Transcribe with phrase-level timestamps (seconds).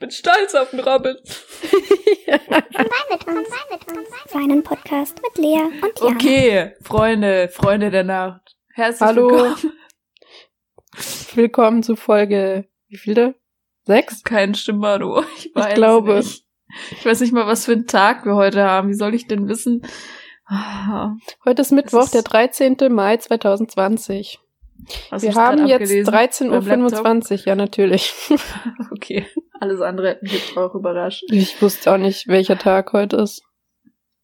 [0.00, 1.16] bin stolz auf den Robin.
[3.10, 3.48] mit uns.
[4.28, 6.14] Seinen Podcast mit Lea und Jan.
[6.16, 8.56] Okay, Freunde, Freunde der Nacht.
[8.74, 9.28] Herzlich Hallo.
[9.30, 9.72] willkommen.
[11.34, 13.34] Willkommen zu Folge, wie viele?
[13.84, 14.22] Sechs?
[14.24, 15.24] Kein Stimmado.
[15.36, 16.16] Ich, weiß glaube.
[16.16, 16.44] Nicht.
[16.92, 18.88] Ich weiß nicht mal, was für einen Tag wir heute haben.
[18.88, 19.82] Wie soll ich denn wissen?
[20.46, 21.14] Ah,
[21.44, 22.76] Heute ist Mittwoch, ist- der 13.
[22.90, 24.40] Mai 2020.
[25.10, 26.14] hast Wir haben jetzt abgelesen?
[26.14, 28.12] 13.25 Uhr, ja natürlich.
[28.92, 29.26] Okay,
[29.60, 31.24] alles andere hätte mich jetzt auch überrascht.
[31.30, 33.42] Ich wusste auch nicht, welcher Tag heute ist.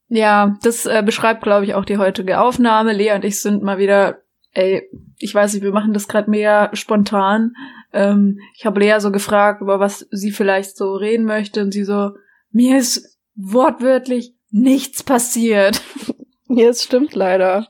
[0.07, 2.93] Ja, das äh, beschreibt, glaube ich, auch die heutige Aufnahme.
[2.93, 4.19] Lea und ich sind mal wieder,
[4.53, 7.53] ey, ich weiß nicht, wir machen das gerade mega spontan.
[7.91, 11.83] Ähm, ich habe Lea so gefragt, über was sie vielleicht so reden möchte und sie
[11.83, 12.11] so,
[12.51, 15.81] mir ist wortwörtlich nichts passiert.
[16.49, 17.67] Ja, es stimmt leider.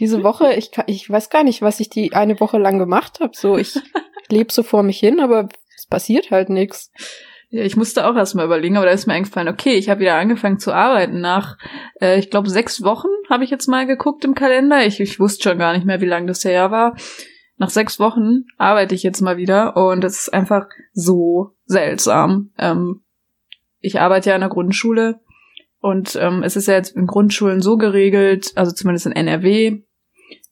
[0.00, 3.20] Diese Woche, ich, kann, ich weiß gar nicht, was ich die eine Woche lang gemacht
[3.20, 3.32] habe.
[3.34, 3.78] So, ich
[4.28, 6.90] lebe so vor mich hin, aber es passiert halt nichts.
[7.50, 10.00] Ja, ich musste auch erst mal überlegen, aber da ist mir eingefallen, okay, ich habe
[10.00, 11.58] wieder angefangen zu arbeiten nach,
[12.00, 14.86] äh, ich glaube, sechs Wochen habe ich jetzt mal geguckt im Kalender.
[14.86, 16.96] Ich, ich wusste schon gar nicht mehr, wie lange das her war.
[17.56, 22.52] Nach sechs Wochen arbeite ich jetzt mal wieder und es ist einfach so seltsam.
[22.56, 23.02] Ähm,
[23.80, 25.20] ich arbeite ja in der Grundschule
[25.80, 29.82] und ähm, es ist ja jetzt in Grundschulen so geregelt, also zumindest in NRW,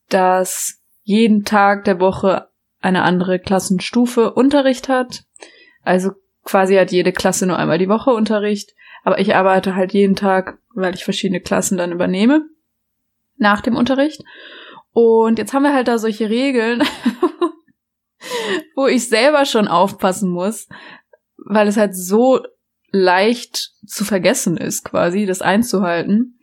[0.09, 2.49] dass jeden Tag der Woche
[2.81, 5.25] eine andere Klassenstufe Unterricht hat.
[5.83, 6.13] Also
[6.45, 10.59] quasi hat jede Klasse nur einmal die Woche Unterricht, aber ich arbeite halt jeden Tag,
[10.75, 12.47] weil ich verschiedene Klassen dann übernehme
[13.37, 14.23] nach dem Unterricht.
[14.93, 16.83] Und jetzt haben wir halt da solche Regeln,
[18.75, 20.69] wo ich selber schon aufpassen muss,
[21.37, 22.41] weil es halt so
[22.91, 26.39] leicht zu vergessen ist, quasi, das einzuhalten.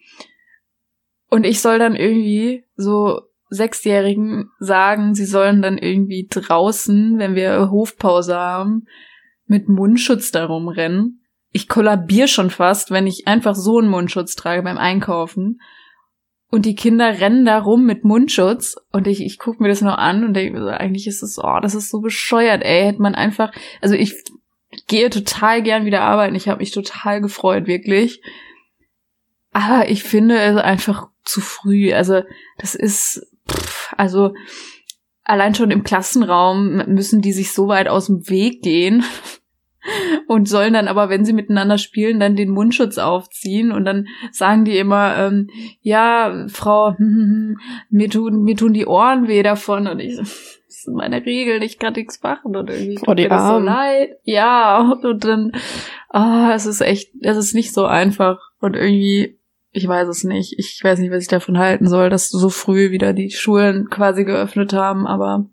[1.29, 7.69] Und ich soll dann irgendwie so Sechsjährigen sagen, sie sollen dann irgendwie draußen, wenn wir
[7.71, 8.85] Hofpause haben,
[9.45, 11.21] mit Mundschutz darum rennen.
[11.51, 15.61] Ich kollabier schon fast, wenn ich einfach so einen Mundschutz trage beim Einkaufen.
[16.49, 19.97] Und die Kinder rennen da rum mit Mundschutz und ich, ich gucke mir das nur
[19.99, 22.85] an und denke so, eigentlich ist es, oh, das ist so bescheuert, ey.
[22.85, 23.51] Hätte man einfach,
[23.81, 24.15] also ich
[24.87, 26.35] gehe total gern wieder arbeiten.
[26.35, 28.21] Ich habe mich total gefreut, wirklich.
[29.51, 31.93] Aber ich finde es einfach zu früh.
[31.93, 32.23] Also
[32.57, 33.25] das ist,
[33.97, 34.33] also
[35.25, 39.03] allein schon im Klassenraum müssen die sich so weit aus dem Weg gehen
[40.27, 44.65] und sollen dann aber, wenn sie miteinander spielen, dann den Mundschutz aufziehen und dann sagen
[44.65, 45.49] die immer, ähm,
[45.81, 46.95] ja, Frau,
[47.89, 51.79] mir tun, mir tun die Ohren weh davon und ich, das sind meine Regeln, ich
[51.79, 54.17] kann nichts machen und irgendwie Oh, tut mir das so leid.
[54.23, 55.51] Ja, und, und dann,
[56.09, 59.39] ah, es ist echt, es ist nicht so einfach und irgendwie,
[59.75, 60.55] ich weiß es nicht.
[60.57, 64.23] Ich weiß nicht, was ich davon halten soll, dass so früh wieder die Schulen quasi
[64.25, 65.49] geöffnet haben, aber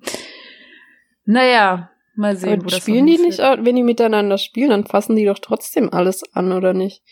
[1.24, 4.70] naja, mal sehen, Aber wo das spielen noch die nicht, auch- wenn die miteinander spielen,
[4.70, 7.02] dann fassen die doch trotzdem alles an, oder nicht?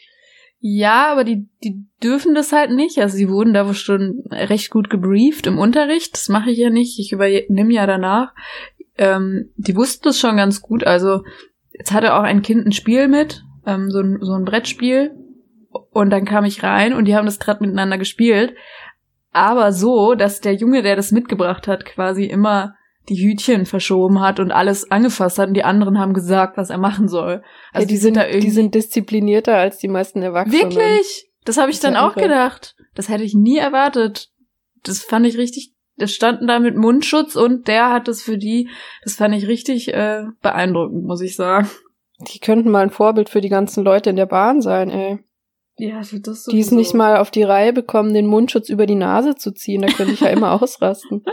[0.63, 2.99] Ja, aber die, die dürfen das halt nicht.
[2.99, 6.13] Also sie wurden da wohl schon recht gut gebrieft im Unterricht.
[6.13, 6.99] Das mache ich ja nicht.
[6.99, 8.35] Ich übernehme ja danach.
[8.99, 10.85] Ähm, die wussten das schon ganz gut.
[10.85, 11.23] Also
[11.73, 15.13] jetzt hatte auch ein Kind ein Spiel mit, ähm, so, ein, so ein Brettspiel.
[15.91, 18.55] Und dann kam ich rein und die haben das gerade miteinander gespielt.
[19.33, 22.75] Aber so, dass der Junge, der das mitgebracht hat, quasi immer
[23.09, 26.79] die Hütchen verschoben hat und alles angefasst hat und die anderen haben gesagt, was er
[26.79, 27.43] machen soll.
[27.73, 30.63] Also ja, die, sind, da irgendwie die sind disziplinierter als die meisten Erwachsenen.
[30.63, 31.29] Wirklich?
[31.45, 32.29] Das habe ich Das dann auch irre.
[32.29, 32.77] gedacht.
[32.95, 34.31] Das hätte ich nie erwartet.
[34.85, 35.75] Das fand ich richtig.
[35.97, 38.69] Das standen da mit Mundschutz und der hat das für die.
[39.05, 41.69] Das fand ich richtig äh, beeindruckend, muss ich sagen.
[42.33, 45.19] Die könnten mal ein Vorbild für die ganzen Leute in der Bahn sein, ey.
[45.81, 49.35] Ja, das Die es nicht mal auf die Reihe bekommen, den Mundschutz über die Nase
[49.35, 49.83] zu ziehen.
[49.83, 51.25] Da könnte ich ja immer ausrasten.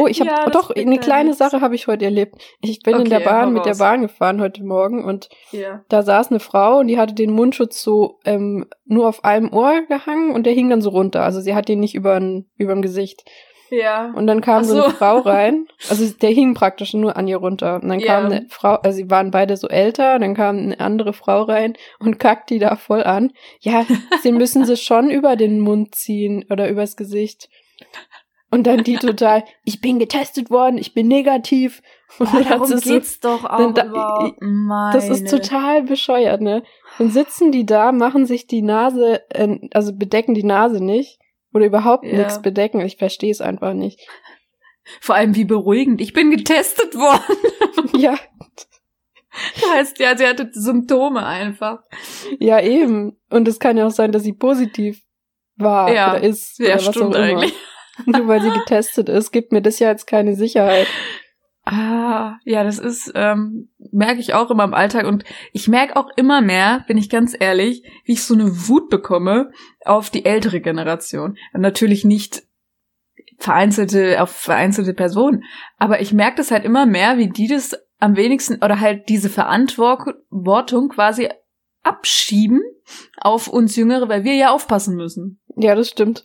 [0.00, 1.32] Oh, ich habe Ja, das doch eine kleine.
[1.32, 2.34] Sache habe ich heute erlebt.
[2.60, 3.76] Ich bin in Okay, der Bahn mit der.
[3.76, 5.84] Bahn gefahren heute Morgen und Ja.
[5.88, 9.82] da saß eine Frau und die hatte den Mundschutz so ähm, nur auf einem Ohr
[9.88, 11.22] gehangen und der hing dann so runter.
[11.22, 12.20] Also sie hat den nicht über
[12.56, 13.22] überm Gesicht.
[13.70, 14.12] Ja.
[14.14, 14.84] Und dann kam so so.
[14.84, 15.66] eine Frau rein.
[15.88, 17.80] Also der hing praktisch nur an ihr runter.
[17.82, 18.06] Und dann Ja.
[18.20, 21.74] kam eine Frau, also sie waren beide so älter, dann kam eine andere Frau rein
[21.98, 23.32] und kackt die da voll an.
[23.60, 23.84] Ja,
[24.22, 27.48] sie müssen sie schon über den Mund ziehen oder übers Gesicht.
[28.52, 31.82] Und dann die total, ich bin getestet worden, ich bin negativ.
[32.18, 34.32] Und dann hat darum so- geht's doch auch da-.
[34.40, 34.92] Meine.
[34.92, 36.64] das ist total bescheuert, ne?
[36.98, 41.19] Dann sitzen die da, machen sich die Nase, äh, also bedecken die Nase nicht.
[41.52, 42.18] Oder überhaupt Ja.
[42.18, 42.80] nichts bedecken.
[42.80, 44.00] Ich verstehe es einfach nicht.
[45.00, 46.00] Vor allem wie beruhigend.
[46.00, 47.36] Ich bin getestet worden.
[48.00, 48.16] Ja,
[49.74, 51.80] heißt ja, sie hatte Symptome einfach.
[52.38, 53.18] ja eben.
[53.30, 55.02] Und es kann ja auch sein, dass sie positiv
[55.56, 56.12] war Ja.
[56.12, 56.58] oder ist.
[56.58, 57.40] Ja, oder was stimmt auch immer.
[57.40, 57.54] eigentlich.
[58.06, 60.86] Nur weil sie getestet ist, gibt mir das ja jetzt keine Sicherheit.
[61.72, 65.22] Ah, ja, das ist, ähm, merke ich auch immer im Alltag und
[65.52, 69.52] ich merke auch immer mehr, bin ich ganz ehrlich, wie ich so eine Wut bekomme
[69.84, 71.38] auf die ältere Generation.
[71.52, 72.42] Natürlich nicht
[73.38, 75.44] vereinzelte, auf vereinzelte Personen,
[75.78, 79.28] aber ich merke das halt immer mehr, wie die das am wenigsten oder halt diese
[79.28, 81.28] Verantwortung quasi
[81.84, 82.62] abschieben
[83.16, 85.40] auf uns Jüngere, weil wir ja aufpassen müssen.
[85.56, 86.24] Ja, das stimmt.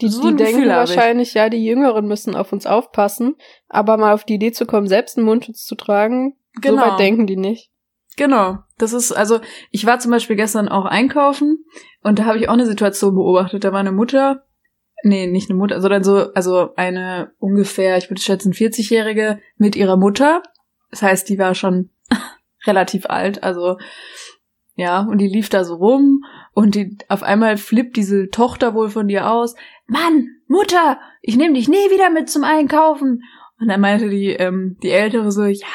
[0.00, 3.36] Die, So die denken Gefühl wahrscheinlich, ja, die Jüngeren müssen auf uns aufpassen,
[3.68, 6.82] aber mal auf die Idee zu kommen, selbst einen Mundschutz zu tragen, so Genau.
[6.82, 7.70] weit denken die nicht.
[8.16, 8.58] Genau.
[8.78, 9.40] Das ist, also,
[9.70, 11.64] ich war zum Beispiel gestern auch einkaufen
[12.02, 13.64] und da habe ich auch eine Situation beobachtet.
[13.64, 14.44] Da war eine Mutter,
[15.02, 19.96] nee, nicht eine Mutter, sondern so, also eine ungefähr, ich würde schätzen, 40-Jährige mit ihrer
[19.96, 20.42] Mutter.
[20.90, 21.90] Das heißt, die war schon
[22.66, 23.78] relativ alt, also
[24.76, 28.88] ja, und die lief da so rum und die auf einmal flippt diese Tochter wohl
[28.88, 29.54] von dir aus.
[29.90, 33.24] Mann, Mutter, ich nehme dich nie wieder mit zum Einkaufen.
[33.58, 35.66] Und dann meinte die, ähm, die Ältere so, ja,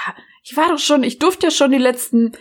[0.41, 2.31] ich war doch schon, ich durfte ja schon die letzten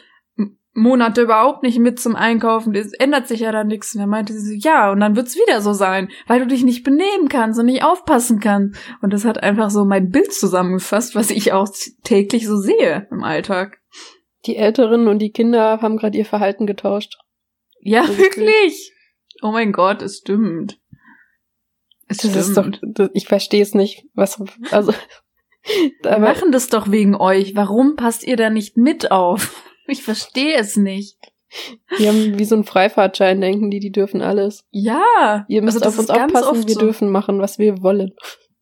[0.73, 2.75] Monate überhaupt nicht mit zum Einkaufen.
[2.75, 3.95] Es ändert sich ja da nichts.
[3.95, 6.63] Und dann meinte sie so, ja, und dann wird's wieder so sein, weil du dich
[6.63, 8.79] nicht benehmen kannst und nicht aufpassen kannst.
[9.03, 11.69] Und das hat einfach so mein Bild zusammengefasst, was ich auch
[12.05, 13.81] täglich so sehe im Alltag.
[14.47, 17.17] Die Älteren und die Kinder haben gerade ihr Verhalten getauscht.
[17.81, 18.93] Ja, wirklich.
[19.43, 20.79] Oh mein Gott, es stimmt.
[22.09, 22.69] Das ist doch,
[23.13, 24.93] ich verstehe es nicht, was, also,
[26.03, 27.55] Wir machen das doch wegen euch.
[27.55, 29.63] Warum passt ihr da nicht mit auf?
[29.87, 31.19] Ich verstehe es nicht.
[31.99, 34.65] die haben wie so einen Freifahrtschein, denken die, die dürfen alles.
[34.71, 35.45] Ja.
[35.47, 36.81] Ihr müsst also auf uns aufpassen, wir so.
[36.81, 38.15] dürfen machen, was wir wollen.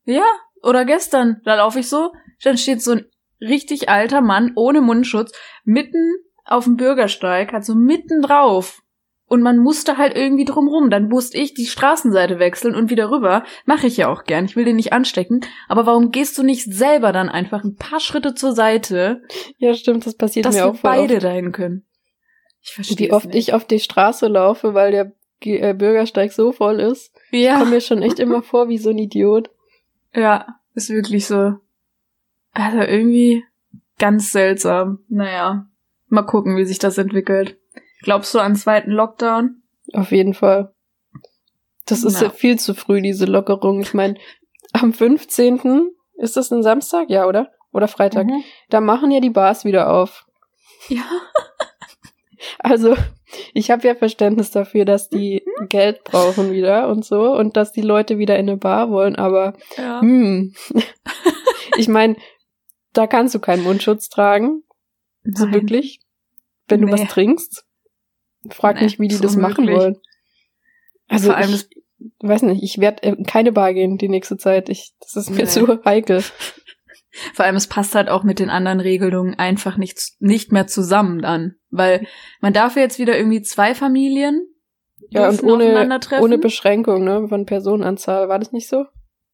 [0.05, 0.25] Ja,
[0.65, 2.11] oder gestern, da laufe ich so,
[2.43, 3.05] dann steht so ein
[3.41, 5.31] richtig alter Mann ohne Mundschutz
[5.63, 8.82] mitten auf dem Bürgersteig, halt so mitten drauf.
[9.33, 10.91] Und man musste halt irgendwie drumrum.
[10.91, 13.45] Dann musste ich die Straßenseite wechseln und wieder rüber.
[13.65, 14.45] Mache ich ja auch gern.
[14.45, 15.41] Ich will den nicht anstecken.
[15.69, 19.23] Aber warum gehst du nicht selber dann einfach ein paar Schritte zur Seite,
[19.57, 21.25] Ja, stimmt, das passiert dass mir wir auch voll beide oft.
[21.25, 21.87] dahin können?
[22.61, 26.79] Ich verstehe Wie oft ich auf die Straße laufe, weil der äh, Bürgersteig so voll
[26.79, 27.59] ist, Ja.
[27.59, 29.49] komme mir schon echt immer vor wie so ein Idiot.
[30.15, 31.55] Ja, ist wirklich so.
[32.53, 33.45] Also irgendwie
[33.99, 34.99] ganz seltsam.
[35.09, 35.69] Naja,
[36.09, 37.57] mal gucken, wie sich das entwickelt.
[38.03, 39.63] Glaubst du an zweiten Lockdown?
[39.93, 40.73] Auf jeden Fall.
[41.87, 42.29] Das ist Ja.
[42.29, 43.81] ja viel zu früh, diese Lockerung.
[43.81, 44.17] Ich meine,
[44.73, 45.91] am 15.
[46.17, 47.11] ist das ein Samstag?
[47.11, 47.51] Ja, oder?
[47.73, 48.27] Oder Freitag.
[48.27, 48.43] Mhm.
[48.71, 50.27] Da machen ja die Bars wieder auf.
[50.89, 51.05] Ja.
[52.59, 52.97] Also,
[53.55, 57.83] ich habe ja Verständnis dafür, dass die Geld brauchen wieder und so und dass die
[57.83, 60.01] Leute wieder in eine Bar wollen, aber ja.
[60.01, 60.53] hm.
[61.77, 62.17] ich meine,
[62.93, 64.65] da kannst du keinen Mundschutz tragen,
[65.23, 65.55] so Nein.
[65.55, 66.01] wirklich,
[66.67, 66.95] wenn du Nee.
[66.95, 67.65] was trinkst.
[68.51, 69.79] Frag Nee, nicht, wie die das machen unmöglich.
[69.79, 69.97] wollen.
[71.09, 71.69] Also Vor allem ich
[72.21, 74.69] weiß nicht, ich werde in keine Bar gehen die nächste Zeit.
[74.69, 75.47] Ich, das ist mir Nee.
[75.47, 76.23] zu heikel.
[77.35, 81.21] Vor allem, es passt halt auch mit den anderen Regelungen einfach nicht, nicht mehr zusammen
[81.21, 81.57] dann.
[81.71, 82.07] Weil
[82.41, 84.47] man darf ja jetzt wieder irgendwie zwei Familien
[85.11, 88.29] Ja, und ohne, ohne Beschränkung, ne, von Personenanzahl.
[88.31, 88.87] War das nicht so?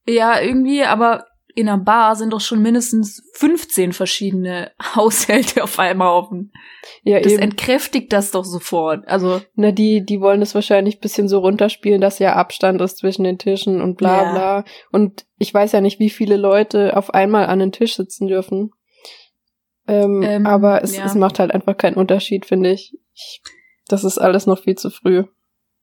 [0.09, 1.27] Ja, irgendwie, aber
[1.59, 6.53] in einer Bar sind doch schon mindestens 15 verschiedene Haushalte auf einmal offen.
[7.03, 7.43] Ja, Das eben.
[7.43, 9.07] entkräftigt das doch sofort.
[9.09, 12.99] Also, Na, die, die wollen es wahrscheinlich ein bisschen so runterspielen, dass ja Abstand ist
[12.99, 14.33] zwischen den Tischen und bla Ja.
[14.33, 14.65] bla.
[14.93, 18.71] Und ich weiß ja nicht, wie viele Leute auf einmal an den Tisch sitzen dürfen.
[19.87, 21.05] Ähm, Ähm, aber es, ja.
[21.07, 22.95] es macht halt einfach keinen Unterschied, finde ich.
[23.15, 23.43] ich.
[23.89, 25.25] Das ist alles noch viel zu früh.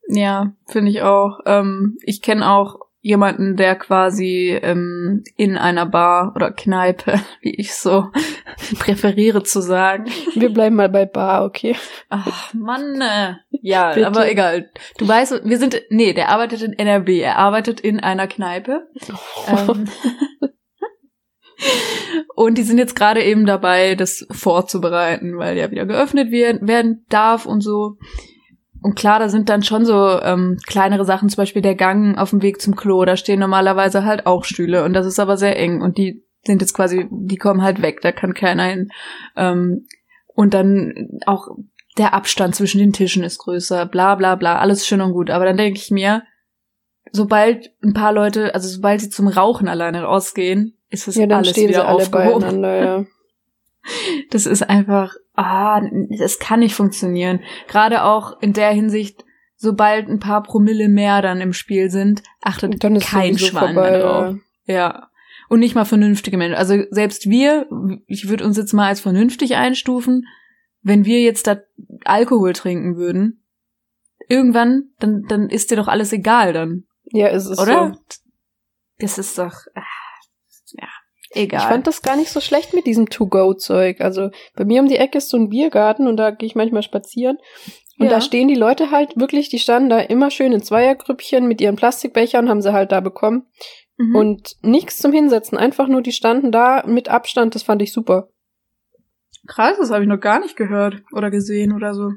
[0.08, 1.40] ja, finde ich auch.
[1.46, 7.76] Ähm, ich kenne auch jemanden, der quasi ähm, in einer Bar oder Kneipe, wie ich
[7.76, 8.08] so
[8.80, 10.06] präferiere zu sagen.
[10.34, 11.76] Wir bleiben mal bei Bar, okay?
[12.10, 13.00] Ach, Mann.
[13.00, 13.36] Äh.
[13.62, 14.08] Ja, Bitte.
[14.08, 14.72] aber egal.
[14.98, 17.20] Du weißt, wir sind, nee, der arbeitet in NRW.
[17.20, 18.88] Er arbeitet in einer Kneipe.
[19.50, 19.86] Ähm,
[22.36, 27.46] und die sind jetzt gerade eben dabei, das vorzubereiten, weil ja wieder geöffnet werden darf
[27.46, 27.98] und so.
[28.86, 32.30] Und klar, da sind dann schon so ähm, kleinere Sachen, zum Beispiel der Gang auf
[32.30, 33.04] dem Weg zum Klo.
[33.04, 36.62] Da stehen normalerweise halt auch Stühle und das ist aber sehr eng und die sind
[36.62, 38.92] jetzt quasi, die kommen halt weg, da kann keiner hin.
[39.36, 39.88] Ähm,
[40.36, 41.48] und dann auch
[41.98, 45.32] der Abstand zwischen den Tischen ist größer, bla bla bla, alles schön und gut.
[45.32, 46.22] Aber dann denke ich mir,
[47.12, 51.40] sobald ein paar Leute, also sobald sie zum Rauchen alleine rausgehen, ist das ja, dann
[51.40, 52.42] alles stehen wieder sie alle aufgehoben.
[52.42, 53.06] beieinander, ja.
[54.30, 55.82] Das ist einfach, ah,
[56.20, 57.42] das kann nicht funktionieren.
[57.68, 59.24] Gerade auch in der Hinsicht,
[59.56, 63.74] sobald ein paar Promille mehr dann im Spiel sind, achtet Und dann ist kein Schwein
[63.74, 64.36] vorbei, mehr drauf.
[64.66, 64.76] ja.
[64.76, 65.10] Ja.
[65.48, 66.58] Und nicht mal vernünftige Menschen.
[66.58, 67.68] Also selbst wir,
[68.08, 70.26] ich würde uns jetzt mal als vernünftig einstufen,
[70.82, 71.58] wenn wir jetzt da
[72.04, 73.44] Alkohol trinken würden,
[74.28, 76.86] irgendwann, dann, dann ist dir doch alles egal dann.
[77.12, 77.94] Ja, es ist Oder?
[77.94, 78.18] so.
[78.98, 79.84] Das ist doch, ja.
[81.36, 81.60] Egal.
[81.62, 84.02] Ich fand das gar nicht so schlecht mit diesem To-Go-Zeug.
[84.02, 86.82] Also bei mir um die Ecke ist so ein Biergarten und da gehe ich manchmal
[86.84, 87.38] spazieren.
[88.00, 88.12] Und Ja.
[88.14, 91.76] da stehen die Leute halt wirklich, die standen da immer schön in Zweiergrüppchen mit ihren
[91.76, 93.48] Plastikbechern, haben sie halt da bekommen.
[93.98, 94.16] Mhm.
[94.16, 98.30] Und nichts zum Hinsetzen, einfach nur die standen da mit Abstand, das fand ich super.
[99.48, 102.12] krass, das habe ich noch gar nicht gehört oder gesehen oder so.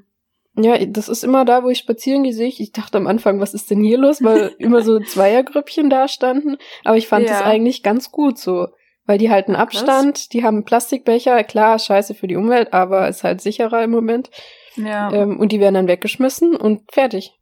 [0.56, 2.58] Ja, das ist immer da, wo ich spazieren gehe, sehe ich.
[2.60, 6.56] Ich dachte am Anfang, was ist denn hier los, weil immer so Zweiergrüppchen da standen.
[6.84, 7.32] Aber ich fand Ja.
[7.34, 8.68] das eigentlich ganz gut so.
[9.08, 9.62] Weil die halten Krass.
[9.62, 14.30] Abstand, die haben Plastikbecher, klar, scheiße für die Umwelt, aber ist halt sicherer im Moment.
[14.76, 15.10] Ja.
[15.12, 17.32] Ähm, und die werden dann weggeschmissen und fertig.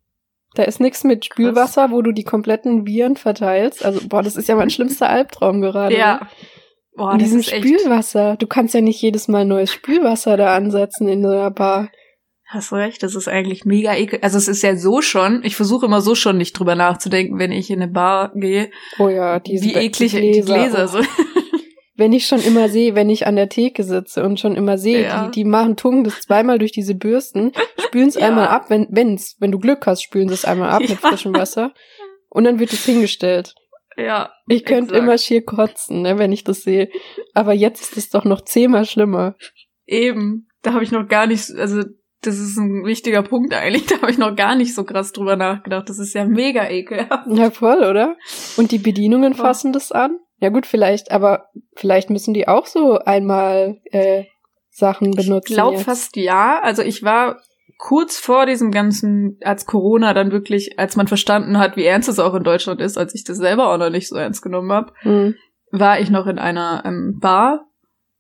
[0.55, 3.85] Da ist nichts mit Spülwasser, wo du die kompletten Viren verteilst.
[3.85, 5.93] Also, boah, das ist ja mein schlimmster Albtraum gerade.
[5.95, 5.99] ne?
[6.01, 6.21] ja.
[6.97, 8.37] Boah, In diesem Spülwasser.
[8.37, 11.91] Du kannst ja nicht jedes Mal neues Spülwasser da ansetzen in so einer Bar.
[12.49, 14.21] Hast recht, das ist eigentlich mega ekel.
[14.23, 17.51] Also es ist ja so schon, ich versuche immer so schon nicht drüber nachzudenken, wenn
[17.51, 18.71] ich in eine Bar gehe,
[19.01, 20.55] Oh ja, diese wie eklig die Gläser.
[20.55, 20.87] Gläser Oh.
[20.87, 21.09] sind.
[21.97, 25.03] Wenn ich schon immer sehe, wenn ich an der Theke sitze und schon immer sehe,
[25.05, 25.27] Ja.
[25.27, 28.27] die, die machen, tun das zweimal durch diese Bürsten, spülen es Ja.
[28.29, 30.97] einmal ab, wenn, wenn's, wenn du Glück hast, spülen sie es einmal ab mit Ja.
[31.09, 31.73] frischem Wasser.
[32.29, 33.55] Und dann wird es hingestellt.
[33.97, 34.31] Ja.
[34.47, 36.91] Ich könnte immer schier kotzen, ne, wenn ich das sehe.
[37.33, 39.35] Aber jetzt ist es doch noch zehnmal schlimmer.
[39.87, 40.49] Eben.
[40.63, 41.83] Da habe ich noch gar nicht, also
[42.21, 45.37] das ist ein wichtiger Punkt eigentlich, da habe ich noch gar nicht so krass drüber
[45.37, 45.89] nachgedacht.
[45.89, 47.27] Das ist ja mega ekelhaft.
[47.31, 48.17] Ja, voll, oder?
[48.59, 50.19] Und die Bedienungen fassen das an?
[50.39, 54.25] Ja gut, vielleicht, aber vielleicht müssen die auch so einmal äh,
[54.71, 55.53] Sachen benutzen.
[55.53, 56.61] Ich glaube fast ja.
[56.63, 57.41] Also ich war
[57.79, 62.19] kurz vor diesem ganzen, als Corona dann wirklich, als man verstanden hat, wie ernst es
[62.19, 64.93] auch in Deutschland ist, als ich das selber auch noch nicht so ernst genommen habe,
[65.01, 65.35] Hm.
[65.71, 67.67] war ich noch in einer ähm, Bar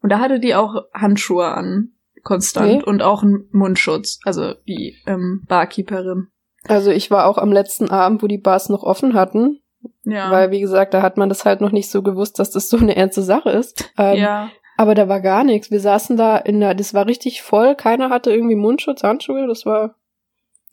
[0.02, 1.92] und da hatte die auch Handschuhe an,
[2.22, 2.84] konstant Okay.
[2.84, 6.28] und auch einen Mundschutz, also die ähm, Barkeeperin.
[6.64, 9.60] Also ich war auch am letzten Abend, wo die Bars noch offen hatten,
[10.04, 10.30] Ja.
[10.30, 12.76] weil wie gesagt, da hat man das halt noch nicht so gewusst, dass das so
[12.76, 13.92] eine ernste Sache ist.
[13.98, 14.50] Ähm, ja.
[14.76, 15.70] Aber da war gar nichts.
[15.70, 17.74] Wir saßen da in der, das war richtig voll.
[17.74, 19.46] Keiner hatte irgendwie Mundschutz, Handschuhe.
[19.46, 19.96] Das war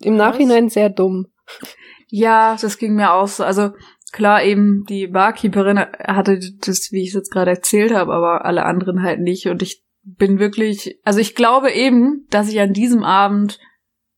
[0.02, 0.34] im Krass.
[0.34, 1.28] Nachhinein sehr dumm.
[2.10, 3.44] Ja, das ging mir auch so.
[3.44, 3.72] Also
[4.12, 8.66] klar, eben die Barkeeperin hatte das, wie ich es jetzt gerade erzählt habe, aber alle
[8.66, 9.48] anderen halt nicht.
[9.48, 13.60] Und ich bin wirklich, also ich glaube eben, dass ich an diesem Abend,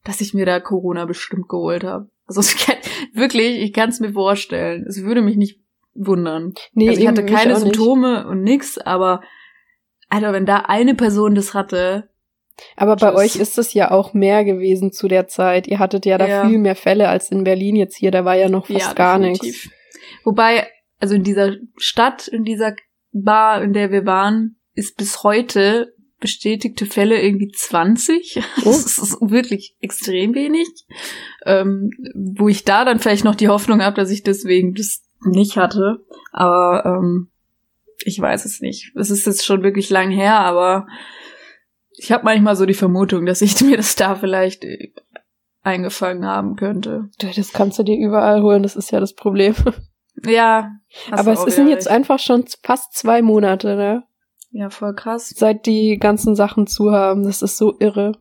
[0.03, 2.09] dass ich mir da Corona bestimmt geholt habe.
[2.27, 2.75] Also ich kann,
[3.13, 4.85] wirklich, ich kann es mir vorstellen.
[4.87, 5.59] Es würde mich nicht
[5.93, 6.53] wundern.
[6.73, 7.55] Nee, also ich hatte keine.
[7.57, 9.21] Symptome und nix, aber
[10.09, 12.09] Alter, wenn da eine Person das hatte,
[12.75, 13.19] Aber bei Tschüss.
[13.19, 15.67] euch ist es ja auch mehr gewesen zu der Zeit.
[15.67, 16.47] Ihr hattet ja da Ja.
[16.47, 18.11] viel mehr Fälle als in Berlin jetzt hier.
[18.11, 19.69] Da war ja noch fast gar nichts.
[20.23, 20.67] Wobei,
[20.99, 22.75] also in dieser Stadt, in dieser
[23.11, 25.94] Bar, in der wir waren, ist bis heute
[26.25, 28.41] bestätigte Fälle irgendwie 20.
[28.65, 28.71] Oh.
[28.71, 30.67] Das ist wirklich extrem wenig.
[31.45, 35.55] Ähm, wo ich da dann vielleicht noch die Hoffnung habe, dass ich deswegen das nicht
[35.55, 36.03] hatte.
[36.31, 37.29] Aber ähm,
[38.03, 38.91] ich weiß es nicht.
[38.95, 40.87] Es ist jetzt schon wirklich lang her, aber
[41.91, 44.91] ich habe manchmal so die Vermutung, dass ich mir das da vielleicht äh,
[45.61, 47.09] eingefangen haben könnte.
[47.19, 48.63] Das kannst du dir überall holen.
[48.63, 49.53] Das ist ja das Problem.
[50.25, 50.71] Ja.
[51.11, 54.03] Aber es sind jetzt einfach schon fast zwei Monate, ne?
[54.57, 55.33] Ja, voll krass.
[55.35, 57.23] Seit die ganzen Sachen zu haben.
[57.23, 58.13] Das ist so irre.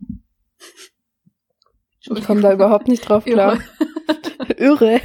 [2.01, 3.59] Ich komme da überhaupt nicht drauf klar.
[4.59, 5.01] irre.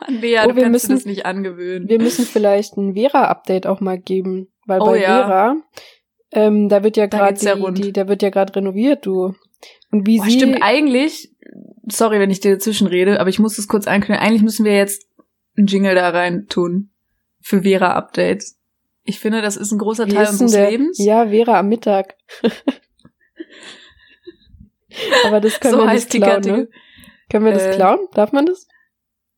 [0.00, 1.88] Mann, Lea, Oh, wir müssen- das nicht angewöhnen.
[1.88, 4.48] Wir müssen vielleicht ein Vera-Update auch mal geben.
[4.66, 5.24] Weil Oh bei ja.
[5.26, 5.56] Vera,
[6.32, 9.34] ähm, da wird ja gerade ja die, die, da wird ja gerade renoviert, du.
[9.92, 10.32] Und wie Boah, sie.
[10.32, 11.34] stimmt, eigentlich,
[11.86, 14.26] sorry, wenn ich dir dazwischen rede, aber ich muss das kurz einkündigen.
[14.26, 15.06] Eigentlich müssen wir jetzt
[15.56, 16.90] einen Jingle da rein tun.
[17.40, 18.57] Für Vera-Updates.
[19.08, 20.70] Ich finde, das ist ein großer wie Teil unseres der?
[20.70, 20.98] Lebens.
[20.98, 22.14] Ja, Vera am Mittag.
[25.24, 26.68] Aber das können so wir nicht klauen, ne?
[27.30, 28.00] Können wir das Äh, klauen?
[28.12, 28.68] Darf man das?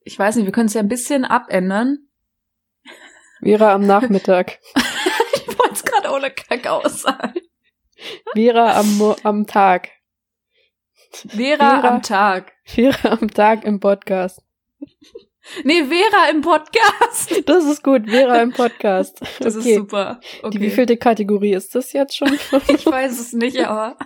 [0.02, 2.08] Ich weiß nicht, wir können es ja ein bisschen abändern.
[3.44, 4.58] Vera am Nachmittag.
[5.34, 7.38] ich wollte es gerade ohne Kakao sagen.
[8.34, 9.90] Vera am, Mo am Tag.
[11.12, 11.88] Vera, Vera.
[11.94, 12.52] am Tag.
[12.64, 14.42] Vera am Tag im Podcast.
[15.64, 17.42] Nee, Vera im Podcast.
[17.46, 19.20] Das ist gut, Vera im Podcast.
[19.40, 19.70] Das okay.
[19.70, 20.20] ist super.
[20.42, 20.50] Okay.
[20.50, 22.32] Die wievielte Kategorie ist das jetzt schon?
[22.68, 23.96] ich weiß es nicht, aber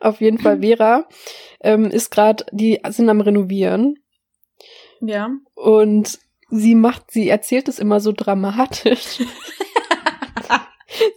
[0.00, 1.06] Auf jeden Fall, Vera
[1.60, 3.98] ähm, ist gerade, die sind am Renovieren
[5.00, 5.30] ja.
[5.54, 6.18] und
[6.50, 9.22] sie macht, sie erzählt es immer so dramatisch.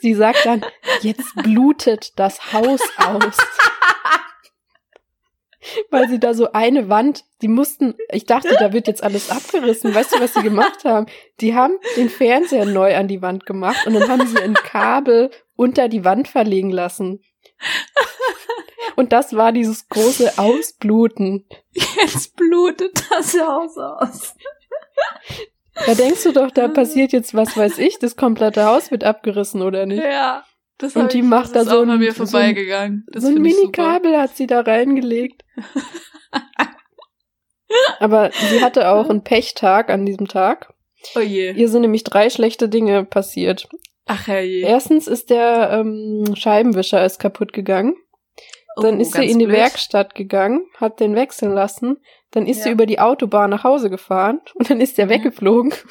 [0.01, 0.63] sie sagt dann,
[1.01, 3.37] jetzt blutet das Haus aus.
[5.89, 9.93] Weil sie da so eine Wand, die mussten, ich dachte, da wird jetzt alles abgerissen.
[9.93, 11.07] Weißt du, was sie gemacht haben?
[11.41, 15.31] Die haben den Fernseher neu an die Wand gemacht und dann haben sie ein Kabel
[15.55, 17.21] unter die Wand verlegen lassen.
[18.95, 21.45] Und das war dieses große Ausbluten.
[21.73, 24.35] Jetzt blutet das Haus aus.
[25.85, 29.61] Da denkst du doch, da passiert jetzt was weiß ich, das komplette Haus wird abgerissen
[29.61, 30.03] oder nicht?
[30.03, 30.43] Ja.
[30.79, 33.05] Das Und die ich, macht das da ist so ein- mir so ein- vorbeigegangen.
[33.11, 33.35] Das so ein.
[33.41, 35.43] Mini-Kabel hat sie da reingelegt.
[37.99, 40.73] Aber sie hatte auch einen Pechtag an diesem Tag.
[41.15, 41.51] Oh je.
[41.51, 43.67] Ihr sind nämlich drei schlechte Dinge passiert.
[44.07, 44.65] Ach herrje.
[44.65, 47.95] Erstens ist der ähm, Scheibenwischer ist kaputt gegangen.
[48.81, 49.57] Dann Oh, ist sie in die blöd.
[49.57, 51.97] Werkstatt gegangen, hat den wechseln lassen.
[52.31, 52.73] Dann ist sie Ja.
[52.73, 55.09] über die Autobahn nach Hause gefahren und dann ist der Mhm.
[55.09, 55.73] weggeflogen.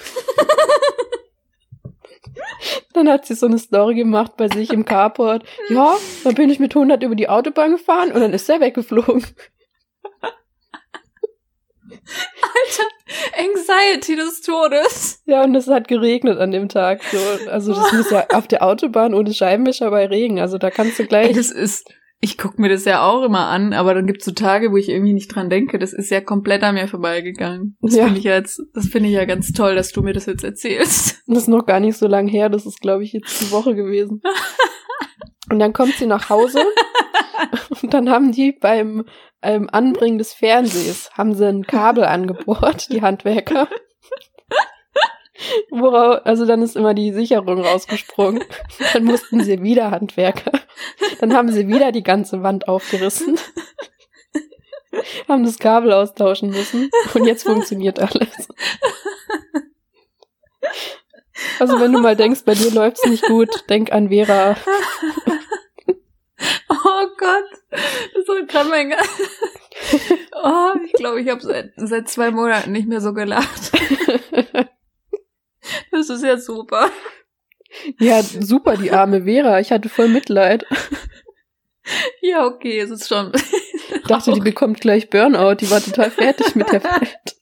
[2.92, 5.44] dann hat sie so eine Story gemacht bei sich im Carport.
[5.68, 9.24] Ja, dann bin ich mit 100 über die Autobahn gefahren und dann ist der weggeflogen.
[13.38, 15.22] Anxiety des Todes.
[15.26, 17.02] Ja, und es hat geregnet an dem Tag.
[17.04, 17.18] So,
[17.50, 20.40] also das muss ja auf der Autobahn ohne Scheibenwischer bei Regen.
[20.40, 21.36] Also da kannst du Ey, gleich.
[21.36, 24.72] das ist, ich guck mir das ja auch immer an, aber dann gibt's so Tage,
[24.72, 25.78] wo ich irgendwie nicht dran denke.
[25.78, 27.76] Das ist ja komplett an mir vorbeigegangen.
[27.80, 28.04] Das Ja.
[28.04, 31.16] finde ich jetzt, das finde ich ja ganz toll, dass du mir das jetzt erzählst.
[31.30, 32.48] Das ist noch gar nicht so lang her.
[32.48, 34.22] Das ist, glaube ich, jetzt die Woche gewesen.
[35.50, 36.60] Und dann kommt sie nach Hause
[37.82, 39.04] und dann haben die beim
[39.40, 43.66] ähm, Anbringen des Fernsehs haben sie ein Kabel angebohrt, die Handwerker.
[45.70, 48.44] Worauf, also dann ist immer die Sicherung rausgesprungen.
[48.92, 50.52] Dann mussten sie wieder Handwerker.
[51.20, 53.38] Dann haben sie wieder die ganze Wand aufgerissen.
[55.28, 56.90] Haben das Kabel austauschen müssen.
[57.14, 58.48] Und jetzt funktioniert alles.
[61.60, 64.56] Also wenn du mal denkst, bei dir läuft's nicht gut, denk an Vera.
[66.68, 68.94] Oh Gott, das war gerade mein.
[70.40, 73.72] Oh, ich glaube, ich habe seit, seit zwei Monaten nicht mehr so gelacht.
[75.98, 76.90] Das ist ja super.
[77.98, 79.58] Ja, super, die arme Vera.
[79.58, 80.64] Ich hatte voll Mitleid.
[82.20, 83.32] Ja, okay, es ist schon.
[83.34, 85.56] Ich dachte, die bekommt gleich Burnout.
[85.56, 87.36] Die war total fertig mit der Welt.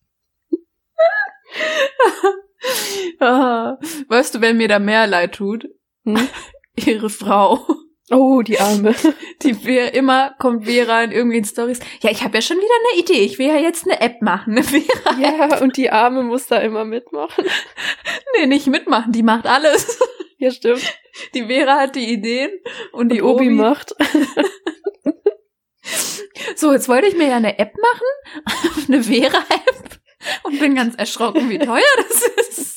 [3.20, 5.68] Ah, weißt du, wer mir da mehr leid tut?
[6.04, 6.28] Hm?
[6.76, 7.66] Ihre Frau.
[8.10, 8.94] Oh, die arme.
[9.42, 11.80] Die Vera, immer kommt Vera in irgendwelchen Stories.
[12.02, 13.24] Ja, ich habe ja schon wieder eine Idee.
[13.24, 14.52] Ich will ja jetzt eine App machen.
[14.52, 15.18] Eine Vera.
[15.18, 17.44] Ja, und die arme muss da immer mitmachen.
[18.38, 19.12] Nee, nicht mitmachen.
[19.12, 19.98] Die macht alles.
[20.38, 20.82] Ja, stimmt.
[21.32, 22.50] Die Vera hat die Ideen
[22.92, 23.94] und die Die Obi Obi macht.
[26.56, 30.00] So, jetzt wollte ich mir ja eine App machen, eine Vera-App,
[30.44, 32.75] und bin ganz erschrocken, wie teuer das ist.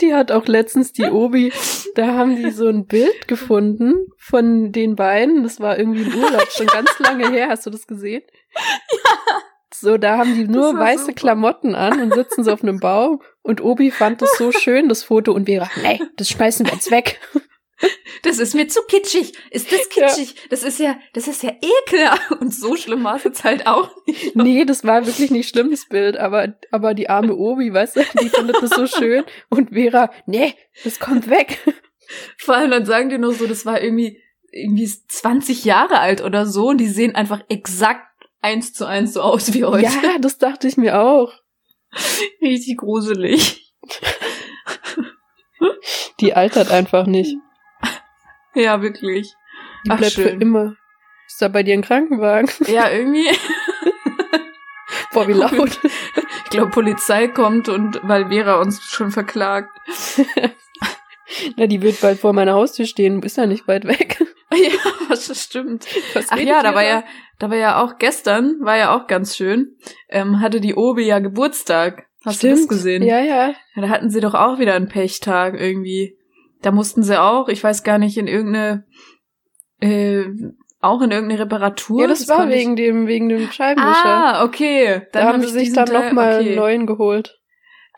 [0.00, 1.52] Die hat auch letztens die Obi,
[1.94, 5.42] da haben die so ein Bild gefunden von den beiden.
[5.42, 7.48] Das war irgendwie im Urlaub, schon ganz lange her.
[7.48, 8.22] Hast du das gesehen?
[8.54, 9.40] Ja.
[9.72, 11.14] So, da haben die nur weiße super.
[11.14, 13.22] Klamotten an und sitzen so auf einem Baum.
[13.42, 16.90] Und Obi fand das so schön, das Foto, und Vera, nee, das schmeißen wir jetzt
[16.90, 17.20] weg.
[18.22, 19.32] Das ist mir zu kitschig.
[19.50, 20.34] Ist das kitschig?
[20.50, 22.30] Das ist ja, das ist ja ekelhaft.
[22.40, 24.36] Und so schlimm war es jetzt halt auch nicht.
[24.36, 28.04] Nee, das war wirklich nicht schlimm, das Bild, aber, aber die arme Obi, weißt du,
[28.20, 29.24] die findet das so schön.
[29.48, 31.58] Und Vera, nee, das kommt weg.
[32.36, 34.20] Vor allem dann sagen die noch so, das war irgendwie,
[34.52, 38.06] irgendwie 20 Jahre alt oder so, und die sehen einfach exakt
[38.40, 39.84] eins zu eins so aus wie heute.
[39.84, 41.32] Ja, das dachte ich mir auch.
[42.42, 43.72] Richtig gruselig.
[46.20, 47.36] Die altert einfach nicht.
[48.54, 49.34] Ja, wirklich.
[49.86, 50.40] Die Ach, bleibt für schön.
[50.40, 50.76] immer.
[51.26, 52.50] Ist da bei dir ein Krankenwagen?
[52.66, 53.28] Ja, irgendwie.
[55.12, 55.78] Boah, wie laut.
[56.44, 59.70] Ich glaube, Polizei kommt und weil Vera uns schon verklagt.
[61.56, 63.22] Na, die wird bald vor meiner Haustür stehen.
[63.22, 64.24] Ist ja nicht weit weg.
[64.52, 65.86] Ja, das stimmt.
[66.12, 67.04] Was Ach ja, da war ja,
[67.38, 69.76] da war ja auch gestern, war ja auch ganz schön,
[70.08, 72.08] ähm, hatte die Obi ja Geburtstag.
[72.24, 73.04] Hast du das gesehen?
[73.04, 73.50] Ja, ja.
[73.50, 73.54] ja.
[73.76, 76.18] Da hatten sie doch auch wieder einen Pechtag irgendwie.
[76.62, 78.84] Da mussten sie auch, ich weiß gar nicht, in irgendeine,
[79.80, 80.24] äh,
[80.80, 82.02] auch in irgendeine Reparatur.
[82.02, 84.04] Ja, das, war konnte ich- wegen dem, wegen dem Scheibenwischer.
[84.04, 85.02] Ah, okay.
[85.12, 86.48] da haben hab sie ich sich dann nochmal okay.
[86.48, 87.38] einen neuen geholt.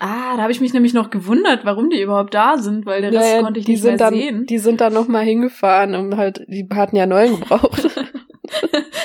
[0.00, 3.12] Ah, da habe ich mich nämlich noch gewundert, warum die überhaupt da sind, weil der
[3.12, 4.46] Rest ja, konnte ich die nicht sind mehr dann, sehen.
[4.46, 7.88] die sind dann nochmal hingefahren und halt, die hatten ja neuen gebraucht.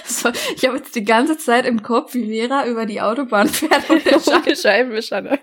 [0.03, 3.89] So, ich habe jetzt die ganze Zeit im Kopf, wie Vera über die Autobahn fährt
[3.89, 4.03] und
[4.45, 5.39] der Scheibenwischer.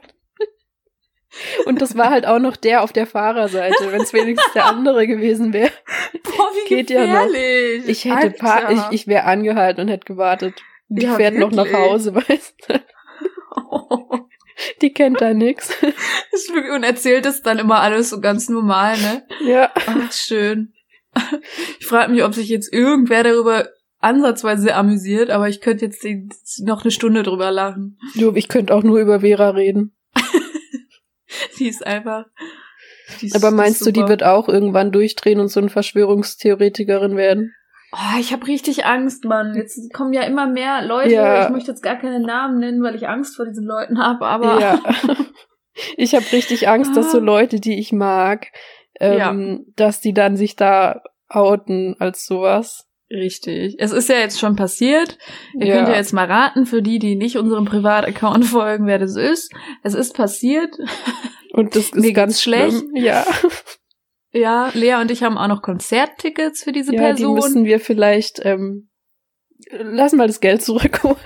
[1.66, 3.90] Und das war halt auch noch der auf der Fahrerseite.
[3.92, 5.70] Wenn es wenigstens der andere gewesen wäre.
[6.22, 7.26] Boah, wie Geht ja noch.
[7.26, 7.88] gefährlich.
[7.88, 10.54] Ich hätte paar, ich, ich wäre angehalten und hätte gewartet.
[10.88, 11.80] Die Ja, fährt noch nach wirklich.
[11.90, 12.74] Hause, weißt du?
[14.82, 15.70] Die kennt da nix.
[16.32, 19.22] Ist wirklich- und erzählt es dann immer alles so ganz normal, ne?
[19.44, 19.70] Ja.
[19.74, 20.72] Ach, schön.
[21.80, 23.68] Ich frage mich, ob sich jetzt irgendwer darüber
[24.00, 26.04] ansatzweise amüsiert, aber ich könnte jetzt
[26.62, 27.98] noch eine Stunde drüber lachen.
[28.14, 29.96] Du, ich könnte auch nur über Vera reden.
[31.58, 32.26] Die ist einfach.
[33.20, 37.16] Die ist, Aber meinst ist du, die wird auch irgendwann durchdrehen und so eine Verschwörungstheoretikerin
[37.16, 37.54] werden?
[37.92, 39.54] Oh, ich habe richtig Angst, Mann.
[39.54, 41.12] Jetzt kommen ja immer mehr Leute.
[41.12, 41.44] Ja.
[41.44, 44.60] Ich möchte jetzt gar keine Namen nennen, weil ich Angst vor diesen Leuten habe, aber
[44.60, 44.80] ja.
[45.96, 47.22] Ich habe richtig Angst, dass so Ah.
[47.22, 48.46] Leute, die ich mag,
[49.00, 52.88] ähm, dass die dann sich da outen als sowas.
[53.14, 53.76] Richtig.
[53.78, 55.16] Es ist ja jetzt schon passiert.
[55.58, 55.76] Ihr Ja.
[55.76, 59.52] könnt ja jetzt mal raten, für die, die nicht unserem Privataccount folgen, wer das ist.
[59.82, 60.76] Es ist passiert.
[61.52, 62.76] Und das ist Mir ganz schlecht.
[62.78, 62.96] schlimm.
[62.96, 63.24] Ja,
[64.36, 67.34] Ja, Lea und ich haben auch noch Konzerttickets für diese ja die Person.
[67.36, 68.88] müssen wir vielleicht ähm,
[69.70, 71.16] lass mal das Geld zurückholen.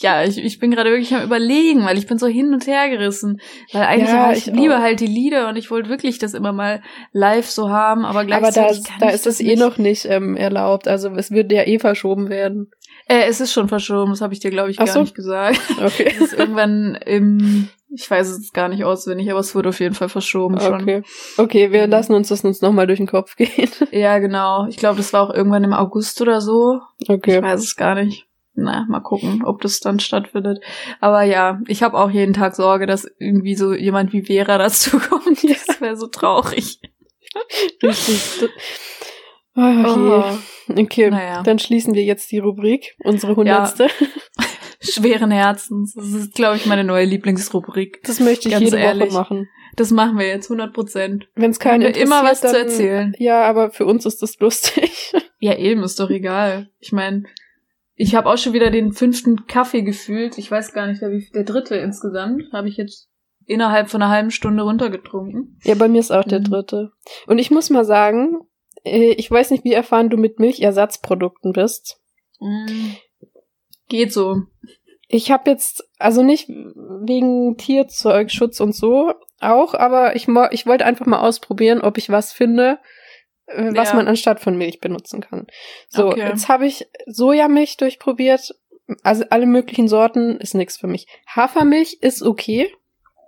[0.00, 2.88] Ja, ich, ich bin gerade wirklich am überlegen, weil ich bin so hin und her
[2.88, 3.40] gerissen.
[3.72, 6.52] Weil eigentlich, Ja, ich, ich liebe halt die Lieder und ich wollte wirklich das immer
[6.52, 6.82] mal
[7.12, 9.56] live so haben, aber Aber da, gleichzeitig ist- kann da ich ist das es eh
[9.56, 10.86] noch nicht ähm, erlaubt.
[10.86, 12.70] Also es wird ja eh verschoben werden.
[13.08, 15.00] Äh, es ist schon verschoben, das habe ich dir, glaube ich, gar so.
[15.00, 15.58] nicht gesagt.
[15.84, 16.12] Okay.
[16.14, 19.94] Es ist irgendwann im, ich weiß es gar nicht auswendig, aber es wurde auf jeden
[19.96, 20.82] Fall verschoben schon.
[20.82, 21.02] Okay.
[21.38, 21.90] Okay, wir Mhm.
[21.90, 23.70] lassen uns das uns nochmal durch den Kopf gehen.
[23.90, 24.66] Ja, genau.
[24.68, 26.78] Ich glaube, das war auch irgendwann im August oder so.
[27.08, 27.38] Okay.
[27.38, 28.26] Ich weiß es gar nicht.
[28.60, 30.58] Na, mal gucken, ob das dann stattfindet.
[31.00, 34.98] Aber ja, ich habe auch jeden Tag Sorge, dass irgendwie so jemand wie Vera dazu
[34.98, 35.42] kommt.
[35.42, 35.54] Ja.
[35.66, 36.80] Das wäre so traurig.
[37.82, 38.48] Richtig.
[39.54, 39.60] Oh,
[40.68, 40.82] je.
[40.82, 41.42] Okay, Naja.
[41.42, 43.88] dann schließen wir jetzt die Rubrik, unsere hundertste.
[44.80, 45.94] Schweren Herzens.
[45.94, 48.00] Das ist, glaube ich, meine neue Lieblingsrubrik.
[48.04, 49.10] Das möchte ich Ganz jede ehrlich.
[49.12, 49.48] Woche machen.
[49.74, 51.28] Das machen wir jetzt 100 Prozent.
[51.34, 53.14] Wenn es keinen wir immer was interessiert, zu dann- erzählen.
[53.18, 55.12] Ja, aber für uns ist das lustig.
[55.40, 56.68] Ja, eben, ist doch egal.
[56.80, 57.24] Ich meine,
[58.00, 60.38] ich habe auch schon wieder den fünften Kaffee gefühlt.
[60.38, 62.44] Ich weiß gar nicht, wie der dritte insgesamt.
[62.52, 63.08] Habe ich jetzt
[63.44, 65.58] innerhalb von einer halben Stunde runtergetrunken.
[65.64, 66.44] Ja, bei mir ist auch der Mhm.
[66.44, 66.92] dritte.
[67.26, 68.38] Und ich muss mal sagen,
[68.84, 72.00] äh, ich weiß nicht, wie erfahren du mit Milchersatzprodukten bist.
[72.38, 72.92] Mm.
[73.88, 74.42] Geht so.
[75.08, 81.06] Ich habe jetzt, also nicht wegen Tierzeugschutz und so, auch, aber ich, ich wollte einfach
[81.06, 82.78] mal ausprobieren, ob ich was finde,
[83.56, 83.94] was Ja.
[83.96, 85.46] man anstatt von Milch benutzen kann.
[85.88, 86.20] So, Okay.
[86.28, 88.54] jetzt habe ich Sojamilch durchprobiert.
[89.02, 91.06] Also alle möglichen Sorten ist nix für mich.
[91.34, 92.70] Hafermilch ist okay,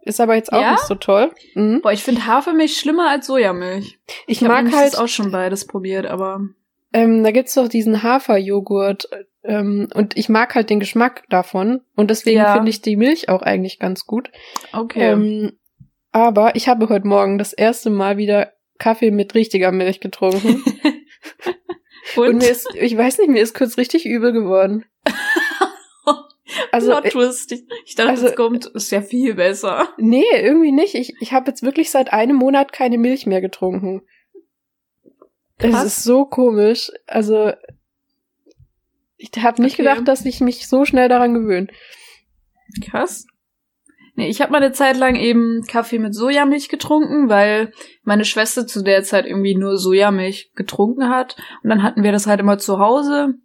[0.02, 0.72] ist aber jetzt auch Ja?
[0.72, 1.30] nicht so toll.
[1.54, 1.80] Mhm.
[1.82, 3.98] Boah, ich finde Hafermilch schlimmer als Sojamilch.
[4.26, 6.40] Ich, hab mag halt auch schon beides probiert, aber
[6.92, 9.08] Ähm, da gibt's doch diesen Haferjoghurt
[9.44, 12.54] ähm, und ich mag halt den Geschmack davon und deswegen Ja.
[12.54, 14.30] finde ich die Milch auch eigentlich ganz gut.
[14.72, 15.12] okay.
[15.12, 15.52] Ähm,
[16.12, 20.64] aber ich habe heute Morgen das erste Mal wieder Kaffee mit richtiger Milch getrunken
[22.16, 24.84] und, Und, mir ist, ich weiß nicht, mir ist kurz richtig übel geworden.
[26.72, 27.54] Also Plot äh.
[27.54, 29.88] Ich, ich dachte, also- es kommt, ist ja viel besser.
[29.98, 30.94] nee, irgendwie nicht.
[30.96, 34.02] Ich, ich habe jetzt wirklich seit einem Monat keine Milch mehr getrunken.
[35.58, 35.84] Es Krass.
[35.84, 36.90] ist so komisch.
[37.06, 37.52] Also
[39.16, 39.82] ich habe nicht Okay.
[39.82, 41.68] gedacht, dass ich mich so schnell daran gewöhne.
[42.84, 43.26] Krass.
[44.20, 48.66] Nee, ich habe mal eine Zeit lang eben Kaffee mit Sojamilch getrunken, weil meine Schwester
[48.66, 51.36] zu der Zeit irgendwie nur Sojamilch getrunken hat.
[51.62, 53.36] Und dann hatten wir das halt immer zu Hause.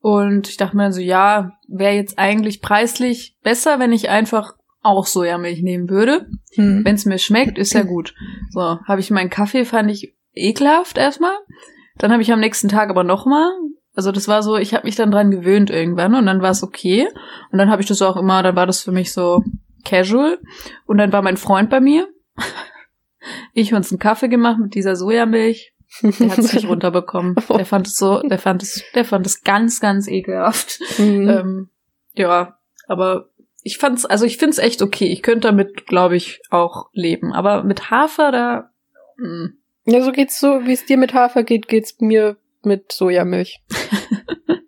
[0.00, 4.54] Und ich dachte mir dann so, ja, wäre jetzt eigentlich preislich besser, wenn ich einfach
[4.80, 6.30] auch Sojamilch nehmen würde.
[6.54, 6.82] Hm.
[6.82, 8.14] Wenn es mir schmeckt, ist ja gut.
[8.52, 11.36] So, habe ich meinen Kaffee, fand ich ekelhaft erstmal.
[11.98, 13.50] Dann habe ich am nächsten Tag aber nochmal.
[13.94, 16.62] Also das war so, ich habe mich dann dran gewöhnt irgendwann und dann war es
[16.62, 17.06] okay.
[17.50, 19.44] Und dann habe ich das auch immer, dann war das für mich so
[19.84, 20.38] casual.
[20.86, 22.08] Und dann war mein Freund bei mir.
[23.54, 25.74] Ich uns einen Kaffee gemacht mit dieser Sojamilch.
[26.02, 27.36] Der hat es nicht runterbekommen.
[27.56, 30.80] Der fand es so, der fand es, der fand es ganz, ganz ekelhaft.
[30.96, 31.28] Hm.
[31.28, 31.70] Ähm,
[32.14, 33.28] ja, aber
[33.62, 35.06] ich fand's, also ich find's echt okay.
[35.06, 37.32] Ich könnte damit, glaube ich, auch leben.
[37.32, 38.70] Aber mit Hafer, da.
[39.18, 39.54] mm.
[39.84, 43.62] Ja, so geht's so, wie es dir mit Hafer geht, geht's mir mit Sojamilch.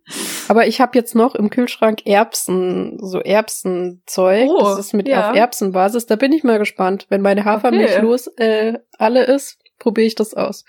[0.49, 4.49] Aber ich habe jetzt noch im Kühlschrank Erbsen, so Erbsenzeug.
[4.51, 5.31] Oh, das ist mit ja.
[5.31, 6.07] auf Erbsenbasis.
[6.07, 7.07] Da bin ich mal gespannt.
[7.09, 8.03] Wenn meine Hafermilch Okay.
[8.03, 10.65] los äh, alle ist, probiere ich das aus.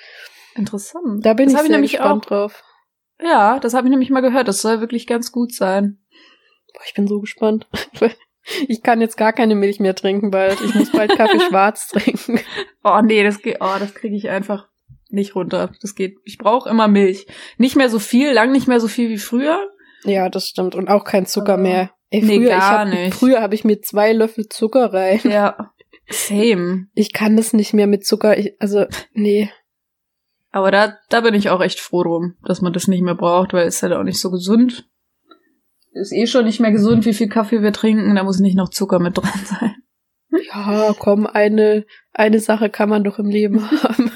[0.55, 1.25] Interessant.
[1.25, 2.63] Da bin das ich sehr nämlich gespannt drauf.
[3.19, 3.25] auch.
[3.25, 4.47] Ja, das habe ich nämlich mal gehört.
[4.47, 5.99] Das soll wirklich ganz gut sein.
[6.73, 7.67] Boah, ich bin so gespannt.
[8.67, 10.61] Ich kann jetzt gar keine Milch mehr trinken bald.
[10.61, 12.39] Ich muss bald Kaffee schwarz trinken.
[12.83, 14.67] Oh nee, das geht, oh, das kriege ich einfach
[15.09, 15.71] nicht runter.
[15.81, 16.17] Das geht.
[16.23, 17.27] Ich brauche immer Milch.
[17.57, 19.69] Nicht mehr so viel, lang nicht mehr so viel wie früher.
[20.03, 20.75] Ja, das stimmt.
[20.75, 21.91] Und auch kein Zucker mehr.
[22.09, 23.15] Ey, Nee, früher, ich gar hab, nicht.
[23.15, 25.19] Früher habe ich mir zwei Löffel Zucker rein.
[25.23, 25.71] Ja.
[26.09, 26.87] Same.
[26.93, 28.37] Ich kann das nicht mehr mit Zucker.
[28.37, 29.49] Ich, also, nee.
[30.51, 33.53] Aber da, da bin ich auch echt froh drum, dass man das nicht mehr braucht,
[33.53, 34.87] weil es halt auch nicht so gesund.
[35.91, 38.15] Ist eh schon nicht mehr gesund, wie viel Kaffee wir trinken.
[38.15, 39.75] Da muss nicht noch Zucker mit dran sein.
[40.47, 44.11] Ja, komm, eine, eine Sache kann man doch im Leben haben.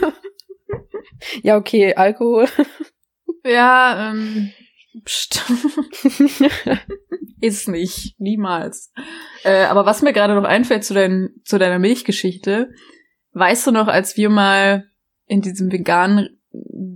[1.44, 2.48] Ja, okay, Alkohol.
[3.46, 4.52] Ja, ähm,
[5.06, 5.44] pst.
[7.42, 8.20] ist nicht.
[8.20, 8.92] Niemals.
[9.44, 12.70] Äh, aber was mir gerade noch einfällt zu, dein, zu deiner Milchgeschichte,
[13.34, 14.90] weißt du noch, als wir mal
[15.28, 16.40] in diesem veganen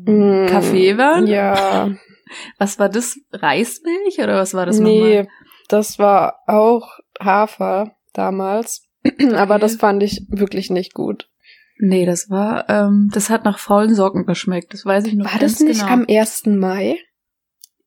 [0.06, 1.28] Mm, Café waren?
[1.28, 1.92] Ja,
[2.58, 3.20] Was war das?
[3.32, 5.28] Reismilch oder was war das nee, nochmal?
[5.68, 8.90] das war auch Hafer damals.
[9.36, 11.30] Aber das fand ich wirklich nicht gut.
[11.78, 14.74] Nee, das war, ähm, das hat nach faulen Socken geschmeckt.
[14.74, 15.92] Das weiß ich noch War ganz das nicht genau.
[15.94, 16.44] am 1.
[16.48, 16.98] Mai?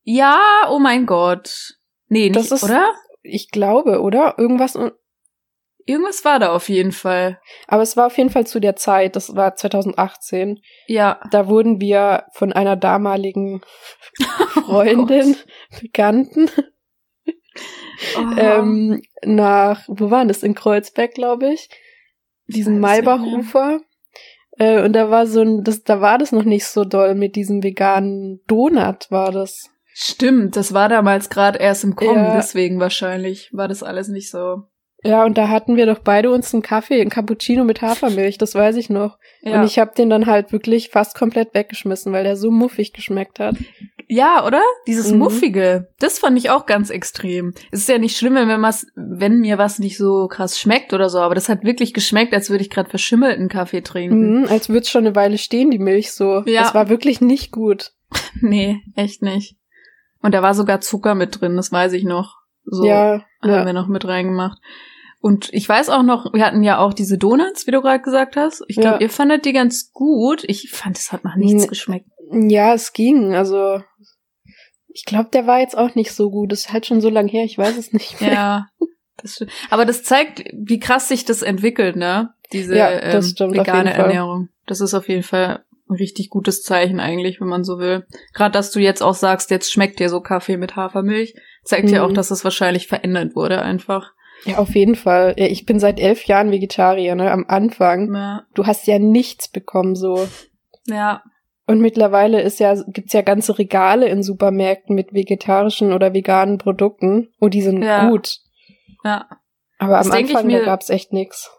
[0.03, 0.39] Ja,
[0.71, 1.75] oh mein Gott.
[2.09, 2.93] Nee, nicht, Das ist- oder?
[3.23, 4.35] Ich glaube, oder?
[4.39, 4.79] Irgendwas.
[5.89, 7.41] Irgendwas war da auf jeden Fall.
[7.69, 10.61] Aber es war auf jeden Fall zu der Zeit, das war 2018.
[10.89, 11.21] Ja.
[11.31, 13.61] Da wurden wir von einer damaligen
[14.67, 15.37] Freundin,
[15.81, 16.51] Bekannten,
[18.19, 20.43] Oh, ähm, nach, wo waren das?
[20.43, 21.71] In Kreuzberg, glaube ich.
[22.49, 22.79] Diesen.
[22.81, 23.81] Maybachufer.
[24.59, 27.37] Äh, und da war so ein, das, da war das noch nicht so doll mit
[27.37, 29.69] diesem veganen Donut, war das.
[29.93, 32.37] Stimmt, das war damals gerade erst im Kommen, Ja.
[32.37, 34.63] deswegen wahrscheinlich war das alles nicht so.
[35.03, 38.55] Ja, und da hatten wir doch beide uns einen Kaffee, einen Cappuccino mit Hafermilch, das
[38.55, 39.19] weiß ich noch.
[39.43, 42.93] Ja, Und ich habe den dann halt wirklich fast komplett weggeschmissen, weil der so muffig
[42.93, 43.57] geschmeckt hat.
[44.09, 44.63] Ja oder?
[44.87, 45.19] Dieses Mhm.
[45.19, 47.55] Muffige, das fand ich auch ganz extrem.
[47.71, 51.09] Es ist ja nicht schlimm, wenn, was, wenn mir was nicht so krass schmeckt oder
[51.09, 54.41] so, aber das hat wirklich geschmeckt, als würde ich gerade verschimmelten Kaffee trinken.
[54.43, 56.43] Mhm, als würde es schon eine Weile stehen, die Milch so.
[56.47, 56.63] Ja.
[56.63, 57.93] Das war wirklich nicht gut.
[58.41, 59.57] Nee, echt nicht.
[60.23, 62.37] Und da war sogar Zucker mit drin, das weiß ich noch.
[62.65, 63.65] So ja, haben ja.
[63.65, 64.59] wir noch mit reingemacht.
[65.21, 68.37] Und ich weiß auch noch, wir hatten ja auch diese Donuts, wie du gerade gesagt
[68.37, 68.63] hast.
[68.69, 69.01] Ich glaube, Ja.
[69.01, 70.45] ihr fandet die ganz gut.
[70.47, 71.69] Ich fand, es hat nach nichts Nee.
[71.69, 72.07] geschmeckt.
[72.31, 73.35] Ja, es ging.
[73.35, 73.81] Also
[74.89, 76.53] ich glaube, der war jetzt auch nicht so gut.
[76.53, 78.33] Das ist halt schon so lang her, ich weiß es nicht mehr.
[78.33, 78.67] Ja,
[79.23, 79.45] das.
[79.71, 82.31] Aber das zeigt, wie krass sich das entwickelt, ne?
[82.53, 83.93] Diese Ja, das ähm, vegane.
[83.93, 84.49] Ernährung.
[84.67, 88.07] Das ist auf jeden Fall ein richtig gutes Zeichen eigentlich, wenn man so will.
[88.35, 91.35] Gerade, dass du jetzt auch sagst, jetzt schmeckt dir so Kaffee mit Hafermilch,
[91.65, 92.11] zeigt ja Mhm.
[92.11, 94.13] auch, dass es wahrscheinlich verändert wurde einfach.
[94.45, 95.35] Ja, auf jeden Fall.
[95.39, 97.31] Ja, ich bin seit elf Jahren Vegetarier, ne?
[97.31, 98.13] Am Anfang.
[98.15, 100.29] Ja, Du hast ja nichts bekommen so.
[100.87, 101.23] ja,
[101.67, 107.29] Und mittlerweile ist ja, gibt's ja ganze Regale in Supermärkten mit vegetarischen oder veganen Produkten.
[107.41, 108.09] Und die sind Ja.
[108.09, 108.37] gut.
[109.05, 109.27] ja.
[109.79, 111.51] Aber Das am Anfang, mir- da gab's echt nix.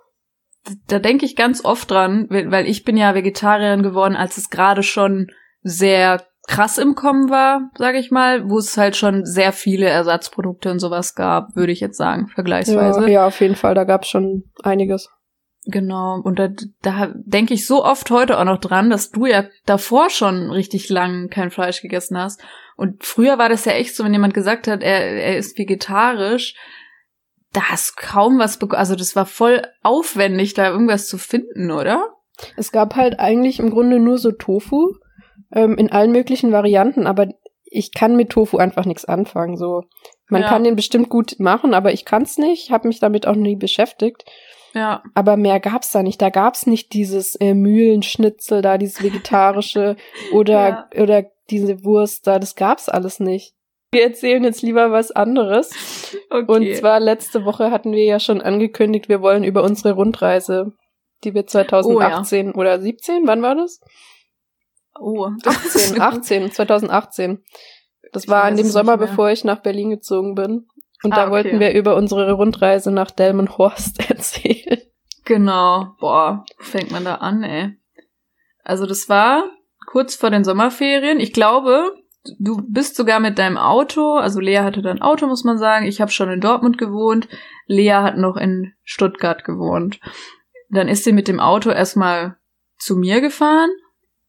[0.88, 4.50] da denke ich ganz oft dran, weil weil ich bin ja Vegetarierin geworden, als es
[4.50, 5.28] gerade schon
[5.62, 10.72] sehr krass im Kommen war, sage ich mal, wo es halt schon sehr viele Ersatzprodukte
[10.72, 13.02] und sowas gab, würde ich jetzt sagen, vergleichsweise.
[13.04, 13.76] Ja, ja, auf jeden Fall.
[13.76, 15.10] Da gab's schon einiges.
[15.70, 16.22] Genau.
[16.24, 16.50] Und da,
[16.82, 20.88] da denke ich so oft heute auch noch dran, dass du ja davor schon richtig
[20.88, 22.42] lang kein Fleisch gegessen hast.
[22.78, 26.56] Und früher war das ja echt so, wenn jemand gesagt hat, er, er ist vegetarisch,
[27.52, 28.80] da hast kaum was bekommen.
[28.80, 32.14] Also das war voll aufwendig, da irgendwas zu finden, oder?
[32.56, 34.94] Es gab halt eigentlich im Grunde nur so Tofu
[35.52, 37.28] ähm, in allen möglichen Varianten, aber
[37.66, 39.58] ich kann mit Tofu einfach nichts anfangen.
[39.58, 39.84] So,
[40.30, 40.48] man Ja.
[40.48, 42.72] kann den bestimmt gut machen, aber ich kann's nicht.
[42.72, 44.24] Habe mich damit auch nie beschäftigt.
[44.78, 45.04] Ja.
[45.14, 46.22] Aber mehr gab's da nicht.
[46.22, 49.96] Da gab's nicht dieses äh, Mühlenschnitzel da, dieses vegetarische
[50.32, 52.40] oder oder diese Wurst da.
[52.40, 53.54] Das gab's alles nicht.
[53.92, 55.72] Wir erzählen jetzt lieber was anderes.
[56.30, 56.52] Okay.
[56.52, 60.74] Und zwar letzte Woche hatten wir ja schon angekündigt, wir wollen über unsere Rundreise,
[61.24, 63.80] die wir 2018 oder 17, wann war das?
[65.00, 67.44] oh, 18, 18, 2018.
[68.12, 70.68] Das Ich war an dem Sommer, bevor ich nach Berlin gezogen bin.
[71.04, 71.32] Und Ah, da okay.
[71.32, 74.57] wollten wir über unsere Rundreise nach Delmenhorst erzählen.
[75.28, 75.98] Genau.
[76.00, 77.78] Boah, fängt man da an, ey?
[78.64, 79.44] Also das war
[79.86, 81.20] kurz vor den Sommerferien.
[81.20, 81.92] Ich glaube,
[82.40, 85.86] du bist sogar mit deinem Auto, also Lea hatte dann Auto, muss man sagen.
[85.86, 87.28] Ich habe schon in Dortmund gewohnt.
[87.66, 90.00] Lea hat noch in Stuttgart gewohnt.
[90.70, 92.38] Dann ist sie mit dem Auto erstmal
[92.78, 93.70] zu mir gefahren.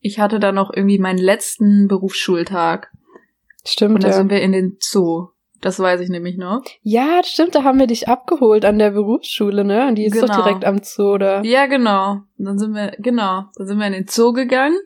[0.01, 2.91] Ich hatte dann noch irgendwie meinen letzten Berufsschultag.
[2.93, 4.17] Und Stimmt, dann ja.
[4.17, 5.29] sind wir in den Zoo.
[5.61, 6.62] Das weiß ich nämlich noch.
[6.83, 9.88] Ja, stimmt, da haben wir dich abgeholt an der Berufsschule, ne?
[9.88, 10.42] Und die ist doch Genau.
[10.42, 11.44] direkt am Zoo, oder?
[11.44, 12.21] Ja, genau.
[12.38, 14.79] Und dann sind wir, genau, dann sind wir in den Zoo gegangen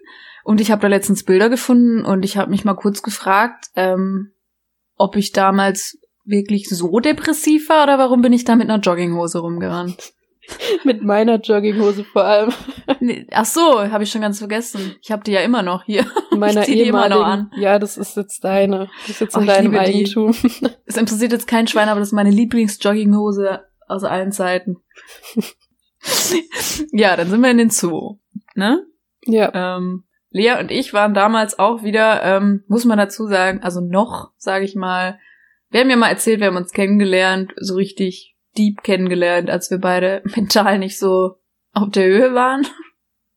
[0.45, 4.33] und ich habe da letztens Bilder gefunden und ich habe mich mal kurz gefragt, ähm,
[4.97, 9.41] ob ich damals wirklich so depressiv war oder warum bin ich da mit einer Jogginghose
[9.41, 10.15] rumgerannt?
[10.85, 12.53] Mit meiner Jogginghose vor allem.
[13.01, 14.97] Nee, Ach so, habe ich schon ganz vergessen.
[15.01, 16.05] Ich habe die ja immer noch hier.
[16.37, 17.51] Meiner Ich zieh die immer noch ehemaligen.
[17.57, 18.89] Ja, das ist jetzt deine.
[19.07, 19.79] Die ist jetzt Oh, in deinem die.
[19.79, 20.35] Eigentum.
[20.87, 24.77] Es interessiert jetzt kein Schwein, aber das ist meine Lieblings-Jogginghose aus allen Zeiten.
[26.93, 28.19] ja, dann sind wir in den Zoo,
[28.55, 28.85] ne?
[29.25, 29.77] ja.
[29.77, 34.31] Ähm, Lea und ich waren damals auch wieder, ähm, muss man dazu sagen, also noch,
[34.39, 35.19] sage ich mal,
[35.71, 39.79] wir haben ja mal erzählt, wir haben uns kennengelernt, so richtig deep kennengelernt, als wir
[39.79, 41.37] beide mental nicht so
[41.73, 42.67] auf der Höhe waren.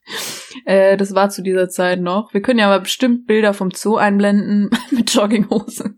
[0.66, 2.34] äh, das war zu dieser Zeit noch.
[2.34, 5.96] Wir können ja aber bestimmt Bilder vom Zoo einblenden mit Jogginghose.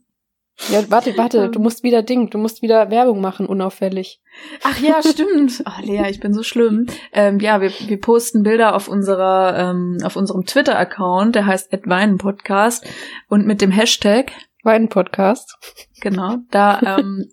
[0.71, 4.19] Ja, warte, warte, du musst wieder Ding, du musst wieder Werbung machen, unauffällig.
[4.63, 5.63] Ach ja, stimmt.
[5.67, 6.87] Oh, Lea, ich bin so schlimm.
[7.13, 11.69] Ähm, ja, wir, wir posten Bilder auf unserer, ähm, auf unserem Twitter-Account, der heißt
[12.17, 12.87] Podcast
[13.29, 14.31] und mit dem Hashtag,
[14.63, 15.57] Wein-Podcast.
[16.01, 17.29] genau, da ähm,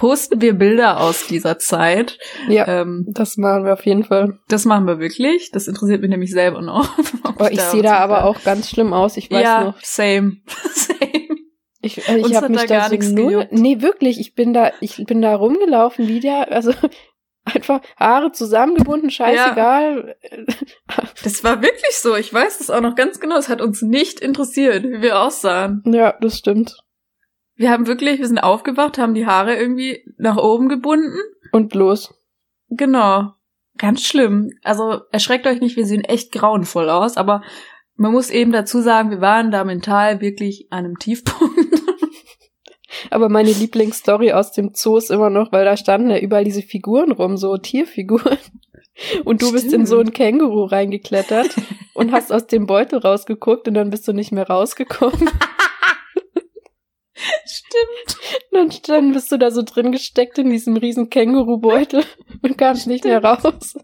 [0.00, 2.18] posten wir Bilder aus dieser Zeit.
[2.48, 4.38] Ja, Ähm, das machen wir auf jeden Fall.
[4.48, 5.50] das machen wir wirklich.
[5.50, 6.88] Das interessiert mich nämlich selber noch.
[7.38, 9.16] Oh, ich sehe da aber auch ganz schlimm aus.
[9.16, 9.80] Ich weiß ja, noch.
[9.82, 10.38] same.
[10.74, 11.28] same.
[11.80, 13.48] Ich, äh, ich habe mich da gar so nichts null.
[13.50, 14.20] Nee, wirklich.
[14.20, 16.52] Ich bin da, ich bin da rumgelaufen wieder.
[16.52, 16.72] Also
[17.44, 20.16] einfach Haare zusammengebunden, scheißegal.
[21.22, 22.14] Das war wirklich so.
[22.14, 23.38] Ich weiß das auch noch ganz genau.
[23.38, 25.82] Es hat uns nicht interessiert, wie wir aussahen.
[25.86, 26.76] Ja, das stimmt.
[27.60, 31.18] Wir haben wirklich, wir sind aufgewacht, haben die Haare irgendwie nach oben gebunden.
[31.52, 32.14] Und los.
[32.70, 33.34] Genau.
[33.76, 34.54] Ganz schlimm.
[34.62, 37.42] Also erschreckt euch nicht, wir sehen echt grauenvoll aus, aber
[37.96, 41.54] man muss eben dazu sagen, wir waren da mental wirklich an einem Tiefpunkt.
[43.10, 46.62] Aber meine Lieblingsstory aus dem Zoo ist immer noch, weil da standen ja überall diese
[46.62, 48.38] Figuren rum, so Tierfiguren.
[49.24, 49.88] Und du bist in Stimmt.
[49.88, 51.56] so ein Känguru reingeklettert
[51.94, 55.28] und hast aus dem Beutel rausgeguckt und dann bist du nicht mehr rausgekommen.
[57.44, 58.42] Stimmt.
[58.52, 62.04] Und dann, dann bist du da so drin gesteckt in diesem riesen Kängurubeutel
[62.42, 63.76] und kamst nicht mehr raus.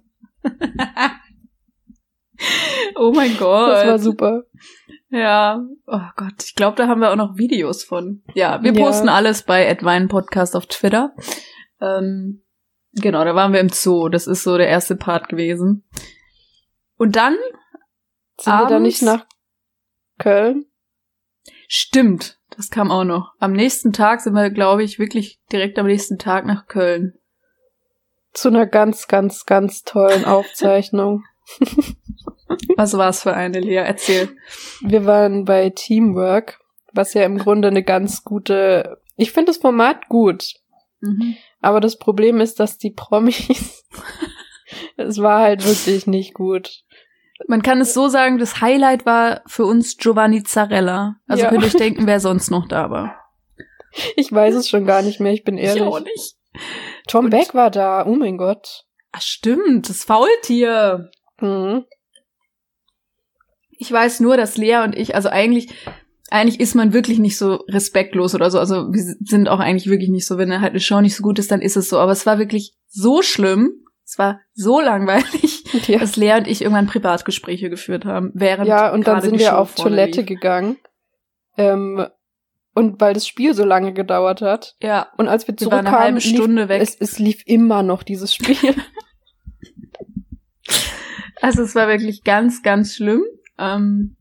[2.96, 3.70] oh mein Gott.
[3.72, 4.42] Das war super.
[5.08, 5.60] Ja.
[5.86, 8.22] Oh Gott, ich glaube, da haben wir auch noch Videos von.
[8.34, 8.84] Ja, wir Ja.
[8.84, 11.14] posten alles bei Advine Podcast auf Twitter.
[11.80, 12.42] Ähm,
[12.92, 14.08] genau, da waren wir im Zoo.
[14.08, 15.84] Das ist so der erste Part gewesen.
[16.98, 17.36] Und dann,
[18.40, 19.20] Sind wir da nicht Abends?
[19.20, 19.26] nach
[20.18, 20.66] Köln?
[21.68, 23.32] Stimmt, das kam auch noch.
[23.38, 27.14] Am nächsten Tag sind wir, glaube ich, wirklich direkt am nächsten Tag nach Köln.
[28.32, 31.24] Zu einer ganz, ganz, ganz tollen Aufzeichnung.
[32.76, 33.76] Was war's für eine, Lea?
[33.76, 34.36] Erzähl.
[34.80, 36.58] Wir waren bei Teamwork,
[36.92, 38.98] was ja im Grunde eine ganz gute.
[39.16, 40.52] Ich finde das Format gut,
[41.00, 41.36] Mhm.
[41.60, 43.84] aber das Problem ist, dass die Promis.
[44.96, 46.84] es war halt wirklich nicht gut.
[47.48, 51.16] Man kann es so sagen, das Highlight war für uns Giovanni Zarella.
[51.26, 51.50] Also Ja.
[51.50, 53.14] könnt ihr euch denken, wer sonst noch da war.
[54.16, 55.82] Ich weiß es schon gar nicht mehr, ich bin ehrlich.
[56.04, 56.36] nicht.
[57.08, 58.84] Tom Und- Beck war da, oh mein Gott.
[59.12, 61.10] Ach stimmt, das Faultier.
[61.40, 61.84] Mhm.
[63.70, 65.68] Ich weiß nur, dass Lea und ich, also eigentlich,
[66.30, 68.58] eigentlich ist man wirklich nicht so respektlos oder so.
[68.58, 71.38] Also wir sind auch eigentlich wirklich nicht so, wenn halt eine Show nicht so gut
[71.38, 71.98] ist, dann ist es so.
[71.98, 73.82] Aber es war wirklich so schlimm.
[74.08, 75.98] Es war so langweilig, Ja.
[75.98, 79.74] dass Lea und ich irgendwann Privatgespräche geführt haben, während ja, und dann sind wir auf
[79.74, 80.28] Toilette lief.
[80.28, 80.76] gegangen.
[81.58, 82.06] Ähm,
[82.72, 84.76] und weil das Spiel so lange gedauert hat.
[84.82, 86.82] Ja, Und als wir wir waren zurückkamen, eine halbe Stunde lief, weg.
[86.82, 88.56] Es, es lief immer noch dieses Spiel.
[91.42, 93.22] Also es war wirklich ganz, ganz schlimm.
[93.58, 94.15] Ähm,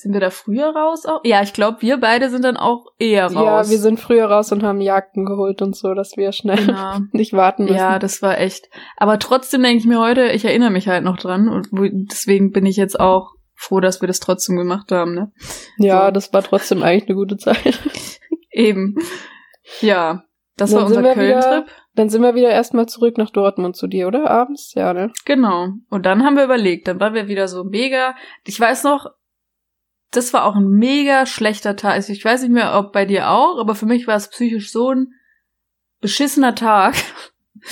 [0.00, 1.20] sind wir da früher raus auch?
[1.24, 3.66] Ja, ich glaube, wir beide sind dann auch eher raus.
[3.66, 6.98] Ja, wir sind früher raus und haben Jagden geholt und so, dass wir schnell Genau.
[7.12, 7.76] nicht warten müssen.
[7.76, 8.68] Ja, das war echt.
[8.96, 11.68] Aber trotzdem denke ich mir heute, ich erinnere mich halt noch dran und
[12.10, 15.32] deswegen bin ich jetzt auch froh, dass wir das trotzdem gemacht haben, ne?
[15.76, 16.10] ja so.
[16.12, 17.78] das war trotzdem eigentlich eine gute Zeit.
[18.50, 18.94] Eben.
[19.80, 20.24] Ja,
[20.56, 21.74] das Dann war sind unser wir wieder- Köln-Trip.
[21.96, 24.30] Dann sind wir wieder erstmal zurück nach Dortmund zu dir, oder?
[24.30, 24.72] Abends?
[24.74, 25.12] Ja, ne?
[25.24, 25.68] Genau.
[25.90, 28.14] Und dann haben wir überlegt, dann waren wir wieder so mega.
[28.46, 29.06] Ich weiß noch,
[30.10, 31.92] das war auch ein mega schlechter Tag.
[31.92, 34.70] Also ich weiß nicht mehr, ob bei dir auch, aber für mich war es psychisch
[34.72, 35.12] so ein
[36.00, 36.96] beschissener Tag.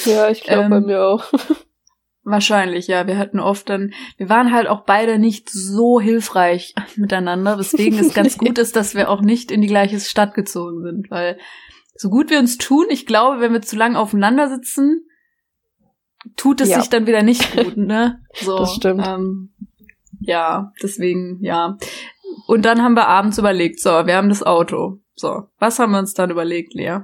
[0.05, 1.25] Ja, ich glaube Ähm, bei mir auch.
[2.23, 3.07] Wahrscheinlich, ja.
[3.07, 8.13] Wir hatten oft dann, wir waren halt auch beide nicht so hilfreich miteinander, weswegen es
[8.15, 11.39] ganz gut ist, dass wir auch nicht in die gleiche Stadt gezogen sind, weil
[11.95, 15.07] so gut wir uns tun, ich glaube, wenn wir zu lange aufeinander sitzen,
[16.37, 16.81] tut es Ja.
[16.81, 18.21] sich dann wieder nicht gut, ne?
[18.35, 19.07] So, Das stimmt.
[19.07, 19.55] Ähm,
[20.21, 21.79] ja, deswegen, ja.
[22.49, 25.01] Und dann haben wir abends überlegt, so, wir haben das Auto.
[25.15, 27.01] So, was haben wir uns dann überlegt, Lea?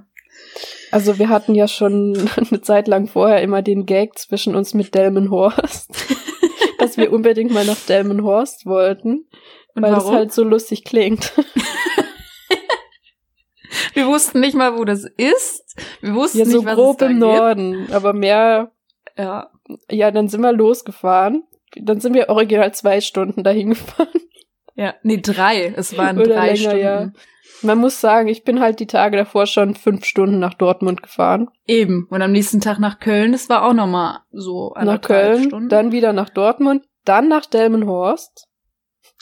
[0.91, 2.17] Also wir hatten ja schon
[2.51, 5.91] eine Zeit lang vorher immer den Gag zwischen uns mit Delmenhorst,
[6.79, 9.27] dass wir unbedingt mal nach Delmenhorst wollten,
[9.75, 10.17] Und weil das warum?
[10.17, 11.35] halt so lustig klingt.
[13.93, 15.77] wir wussten nicht mal, wo das ist.
[16.01, 17.21] Wir wussten Ja, so nicht, was grob es da im gibt.
[17.21, 18.73] Norden, aber mehr,
[19.19, 19.51] Ja,
[19.91, 21.45] ja, dann sind wir losgefahren.
[21.77, 24.09] Dann sind wir original zwei Stunden dahin gefahren.
[24.75, 24.95] Ja.
[25.03, 25.73] Nee, drei.
[25.77, 26.79] Es waren Oder drei länger, Stunden.
[26.79, 27.13] ja.
[27.63, 31.49] Man muss sagen, ich bin halt die Tage davor schon fünf Stunden nach Dortmund gefahren.
[31.67, 32.07] Eben.
[32.11, 35.69] Und am nächsten Tag nach Köln, das war auch nochmal so Nach Köln, Stunden.
[35.69, 38.49] dann wieder nach Dortmund, dann nach Delmenhorst.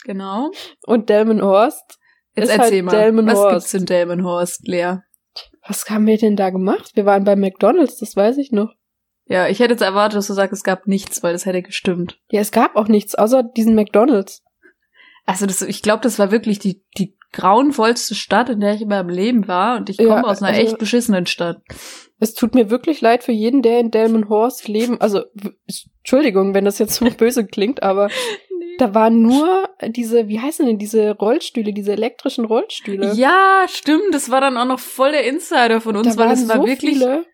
[0.03, 0.51] Genau.
[0.85, 1.97] Und Delmenhorst.
[2.35, 2.91] Jetzt Ist erzähl halt mal.
[2.97, 3.43] Delmenhorst.
[3.43, 4.97] Was gibt's in Delmenhorst, Lea?
[5.65, 6.91] Was haben wir denn da gemacht?
[6.95, 8.73] Wir waren bei McDonalds, das weiß ich noch.
[9.25, 12.19] Ja, ich hätte jetzt erwartet, dass du sagst, es gab nichts, weil das hätte gestimmt.
[12.29, 14.42] Ja, es gab auch nichts außer diesen McDonalds.
[15.25, 18.89] Also das, ich glaube, das war wirklich die, die grauenvollste Stadt, in der ich in
[18.89, 19.77] meinem Leben war.
[19.77, 21.61] Und ich Ja, komme aus einer also- echt beschissenen Stadt.
[22.19, 25.01] Es tut mir wirklich leid für jeden, der in Delmenhorst leben.
[25.01, 25.23] Also,
[25.99, 28.09] Entschuldigung, wenn das jetzt so böse klingt, aber
[28.77, 33.13] da waren nur diese, wie heißen denn diese Rollstühle, diese elektrischen Rollstühle.
[33.13, 34.13] Ja, stimmt.
[34.13, 36.57] Das war dann auch noch voll der Insider von uns, da weil waren es war
[36.57, 37.25] so wirklich viele.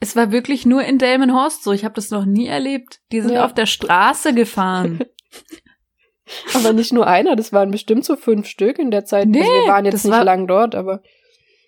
[0.00, 1.72] Es war wirklich nur in Delmenhorst so.
[1.72, 3.00] Ich habe das noch nie erlebt.
[3.10, 3.44] Die sind Ja.
[3.44, 5.00] auf der Straße gefahren.
[6.54, 9.28] Aber nicht nur einer, das waren bestimmt so fünf Stück in der Zeit.
[9.28, 11.02] Nee, also wir waren jetzt nicht war- lang dort, aber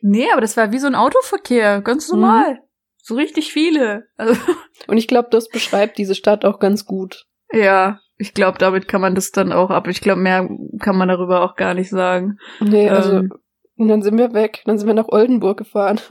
[0.02, 1.80] nee, aber das war wie so ein Autoverkehr.
[1.82, 2.58] Ganz normal.
[3.02, 4.04] So richtig viele.
[4.16, 4.34] Also,
[4.86, 7.26] und ich glaube, das beschreibt diese Stadt auch ganz gut.
[7.52, 9.88] ja, ich glaube, damit kann man das dann auch ab.
[9.88, 10.46] Ich glaube, mehr
[10.78, 12.36] kann man darüber auch gar nicht sagen.
[12.60, 13.32] Nee, also Ähm.
[13.80, 16.00] Und dann sind wir weg, dann sind wir nach Oldenburg gefahren.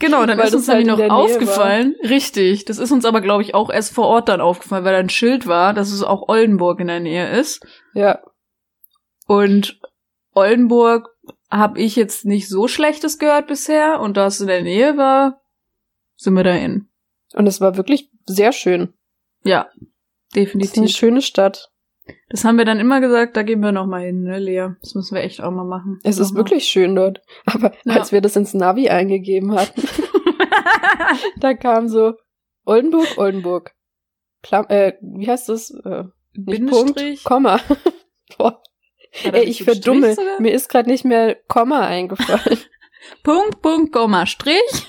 [0.00, 1.96] Genau, dann ist uns das halt noch aufgefallen.
[2.08, 2.64] Richtig.
[2.66, 5.08] Das ist uns aber, glaube ich, auch erst vor Ort dann aufgefallen, weil da ein
[5.08, 7.66] Schild war, dass es auch Oldenburg in der Nähe ist.
[7.94, 8.20] ja,
[9.26, 9.80] Und
[10.34, 11.08] Oldenburg
[11.50, 13.98] habe ich jetzt nicht so Schlechtes gehört bisher.
[13.98, 15.40] Und da es in der Nähe war,
[16.14, 16.88] sind wir dahin.
[17.34, 18.94] und es war wirklich sehr schön.
[19.42, 19.84] Ja, Das ist
[20.34, 20.96] eine definitiv.
[20.96, 21.72] schöne Stadt.
[22.30, 24.68] Das haben wir dann immer gesagt, da gehen wir noch mal hin, ne, Lea?
[24.82, 25.98] Das müssen wir echt auch mal machen.
[26.04, 26.44] Es ist Nochmal.
[26.44, 27.22] wirklich schön dort.
[27.46, 27.94] Aber Ja.
[27.94, 29.82] als wir das ins Navi eingegeben hatten,
[31.40, 32.14] da kam so
[32.64, 33.74] Oldenburg, Oldenburg.
[34.42, 35.70] Klam äh, wie heißt das?
[35.70, 36.04] Äh,
[36.68, 37.02] Punkt?
[37.24, 37.60] Komma.
[38.38, 38.62] Boah.
[39.24, 40.14] Da Ey, ich Strich verdumme.
[40.14, 40.40] sogar?
[40.40, 42.58] Mir ist gerade nicht mehr Komma eingefallen.
[43.22, 44.86] Punkt, Punkt, Komma, Strich.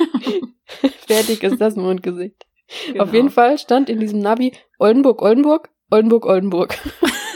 [1.08, 2.46] Fertig ist das Mondgesicht.
[2.88, 3.04] Genau.
[3.06, 6.78] Auf jeden Fall stand in diesem Navi Oldenburg, Oldenburg, Oldenburg, Oldenburg.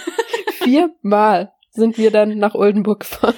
[0.63, 3.35] Viermal sind wir dann nach Oldenburg gefahren.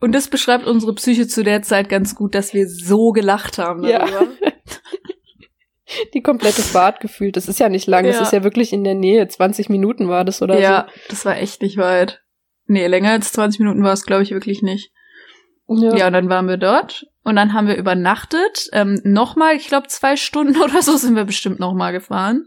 [0.00, 3.84] Und das beschreibt unsere Psyche zu der Zeit ganz gut, dass wir so gelacht haben
[3.84, 4.00] Ja.
[4.06, 4.32] darüber.
[6.12, 7.36] Die komplette Fahrt gefühlt.
[7.36, 8.22] Das ist ja nicht lang, das Ja.
[8.22, 9.26] ist ja wirklich in der Nähe.
[9.28, 12.22] 20 Minuten war das oder Ja, das war echt nicht weit.
[12.66, 14.90] Nee, länger als 20 Minuten war es, glaube ich, wirklich nicht.
[15.66, 15.94] so.
[15.96, 16.06] Ja.
[16.06, 18.68] und dann waren wir dort und dann haben wir übernachtet.
[18.72, 22.44] Ähm, nochmal, ich glaube, zwei Stunden oder so sind wir bestimmt nochmal gefahren.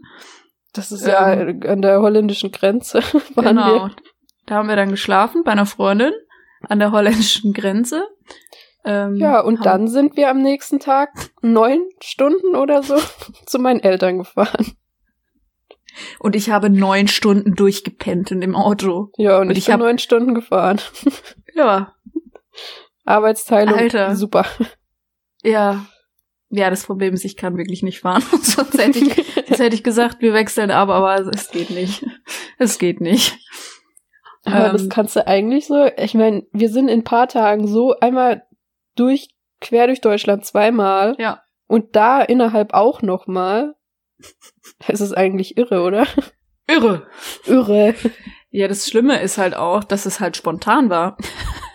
[0.78, 3.00] Das ist ja an der holländischen Grenze
[3.34, 3.74] waren genau.
[3.86, 3.90] wir.
[4.46, 6.12] Da haben wir dann geschlafen bei einer Freundin
[6.62, 8.04] an der holländischen Grenze.
[8.84, 11.10] Ähm, Ja, und dann sind wir am nächsten Tag
[11.42, 12.96] neun Stunden oder so
[13.46, 14.76] zu meinen Eltern gefahren.
[16.20, 19.10] Und ich habe neun Stunden durchgepennt in dem Auto.
[19.16, 20.80] Ja, und, Und ich, ich bin hab- neun Stunden gefahren.
[21.54, 21.94] Ja,
[23.04, 24.14] Arbeitsteilung, Alter.
[24.16, 24.46] super.
[25.42, 25.84] ja.
[26.50, 28.22] Ja, das Problem ist, ich kann wirklich nicht fahren.
[28.42, 29.14] Sonst hätte ich,
[29.46, 32.04] sonst hätte ich gesagt, wir wechseln ab, aber es geht nicht.
[32.58, 33.36] Es geht nicht.
[34.44, 37.66] Aber Ähm, das kannst du eigentlich so, ich meine, wir sind in ein paar Tagen
[37.66, 38.44] so einmal
[38.96, 39.28] durch,
[39.60, 41.42] quer durch Deutschland zweimal Ja.
[41.66, 43.74] und da innerhalb auch nochmal.
[44.86, 46.06] Es ist eigentlich irre, oder?
[46.66, 47.06] Irre.
[47.46, 47.94] Irre.
[48.50, 51.16] Ja, das Schlimme ist halt auch, dass es halt spontan war.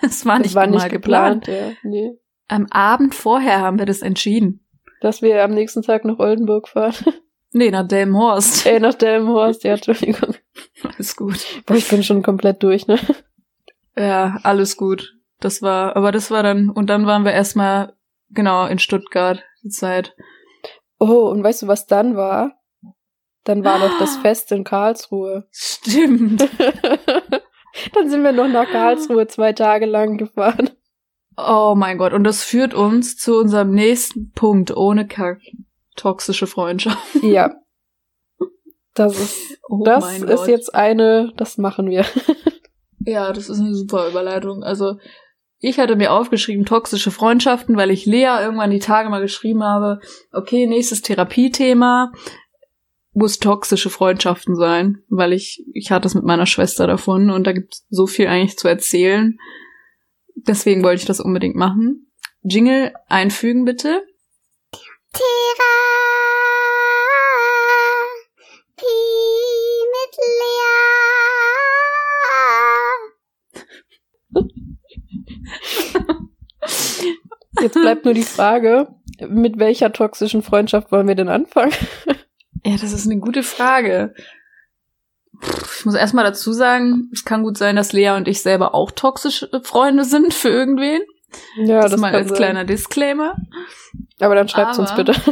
[0.05, 1.71] Es war Das nicht war mal nicht geplant, ja.
[1.83, 2.11] Nee.
[2.49, 4.62] Am Abend vorher haben wir das entschieden.
[5.03, 6.95] Dass wir am nächsten Tag nach Oldenburg fahren.
[7.55, 8.65] Nee, nach Delmenhorst.
[8.65, 10.33] Ey, nach Delmenhorst, ja, Entschuldigung.
[10.83, 11.37] Alles gut.
[11.67, 12.97] Boah, ich bin schon komplett durch, ne?
[13.95, 15.13] Ja, alles gut.
[15.39, 17.93] Das war, aber das war dann, und dann waren wir erstmal,
[18.31, 20.15] genau, in Stuttgart, die Zeit.
[20.97, 22.59] Oh, und weißt du, was dann war?
[23.43, 25.47] Dann war noch das Fest in Karlsruhe.
[25.51, 26.41] Stimmt.
[27.93, 30.71] dann sind wir noch nach Karlsruhe zwei Tage lang gefahren.
[31.37, 32.13] Oh mein Gott.
[32.13, 35.39] Und das führt uns zu unserem nächsten Punkt ohne Kack.
[35.95, 36.97] Toxische Freundschaft.
[37.21, 37.53] Ja.
[38.95, 40.47] Das ist, Oh das ist Gott.
[40.47, 42.05] jetzt eine, das machen wir.
[43.05, 44.63] Ja, das ist eine super Überleitung.
[44.63, 44.95] Also,
[45.59, 49.99] ich hatte mir aufgeschrieben, toxische Freundschaften, weil ich Lea irgendwann die Tage mal geschrieben habe,
[50.31, 52.13] okay, nächstes Therapiethema
[53.13, 57.51] muss toxische Freundschaften sein, weil ich, ich hatte es mit meiner Schwester davon und da
[57.51, 59.37] gibt es so viel eigentlich zu erzählen.
[60.35, 62.11] Deswegen wollte ich das unbedingt machen.
[62.41, 64.03] Jingle einfügen, bitte.
[65.13, 65.23] Therapie
[69.93, 70.73] mit Lea.
[77.61, 78.87] Jetzt bleibt nur die Frage,
[79.29, 81.73] mit welcher toxischen Freundschaft wollen wir denn anfangen?
[82.65, 84.13] Ja, das ist eine gute Frage.
[85.77, 88.91] Ich muss erstmal dazu sagen, es kann gut sein, dass Lea und ich selber auch
[88.91, 91.01] toxische Freunde sind für irgendwen.
[91.57, 92.37] Ja, das, mal kann als sein.
[92.37, 93.35] kleiner Disclaimer.
[94.19, 95.13] Aber dann schreibt uns bitte.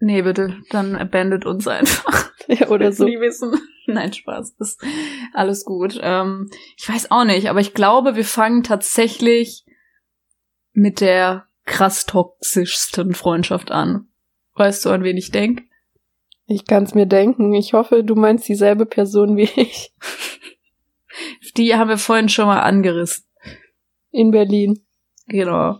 [0.00, 2.30] Nee, bitte, dann abandet uns einfach.
[2.46, 3.06] ja, oder so.
[3.06, 3.58] Nie wissen.
[3.86, 4.54] Nein, Spaß.
[4.58, 4.84] Ist
[5.32, 5.98] alles gut.
[5.98, 9.64] Ähm, ich weiß auch nicht, aber ich glaube, wir fangen tatsächlich
[10.74, 14.08] mit der krass toxischsten Freundschaft an.
[14.56, 15.62] Weißt du, an wen ich denk?
[16.46, 17.54] Ich kann's mir denken.
[17.54, 19.92] Ich hoffe, du meinst dieselbe Person wie ich.
[21.56, 23.24] Die haben wir vorhin schon mal angerissen.
[24.10, 24.84] In Berlin.
[25.26, 25.78] Genau.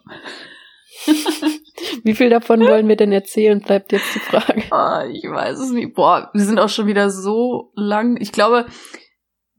[2.05, 4.63] Wie viel davon wollen wir denn erzählen, bleibt jetzt die Frage.
[4.71, 5.95] Ah, ich weiß es nicht.
[5.95, 8.17] Boah, wir sind auch schon wieder so lang.
[8.21, 8.67] Ich glaube,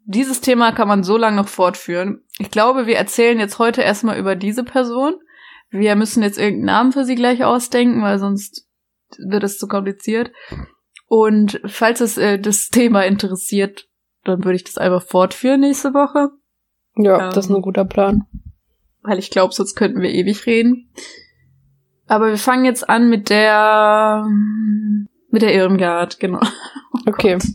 [0.06, 2.24] dieses Thema kann man so lange noch fortführen.
[2.40, 5.16] Ich glaube, wir erzählen jetzt heute erstmal über diese Person.
[5.70, 8.68] Wir müssen jetzt irgendeinen Namen für sie gleich ausdenken, weil sonst
[9.18, 10.32] wird es zu kompliziert.
[11.08, 13.88] Und falls es äh, das Thema interessiert,
[14.24, 16.30] dann würde ich das einfach fortführen nächste Woche.
[16.98, 17.32] Ja, Ähm.
[17.34, 18.26] das ist ein guter Plan.
[19.04, 20.92] Weil ich glaube, sonst könnten wir ewig reden.
[22.08, 24.26] Aber wir fangen jetzt an mit der
[25.30, 26.40] mit der Irmgard, genau.
[27.08, 27.38] Okay.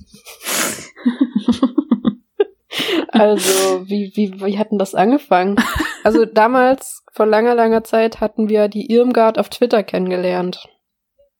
[3.12, 5.56] Also, wie, wie, wie hatten das angefangen?
[6.04, 10.68] Also damals, vor langer, langer Zeit, hatten wir die Irmgard auf Twitter kennengelernt.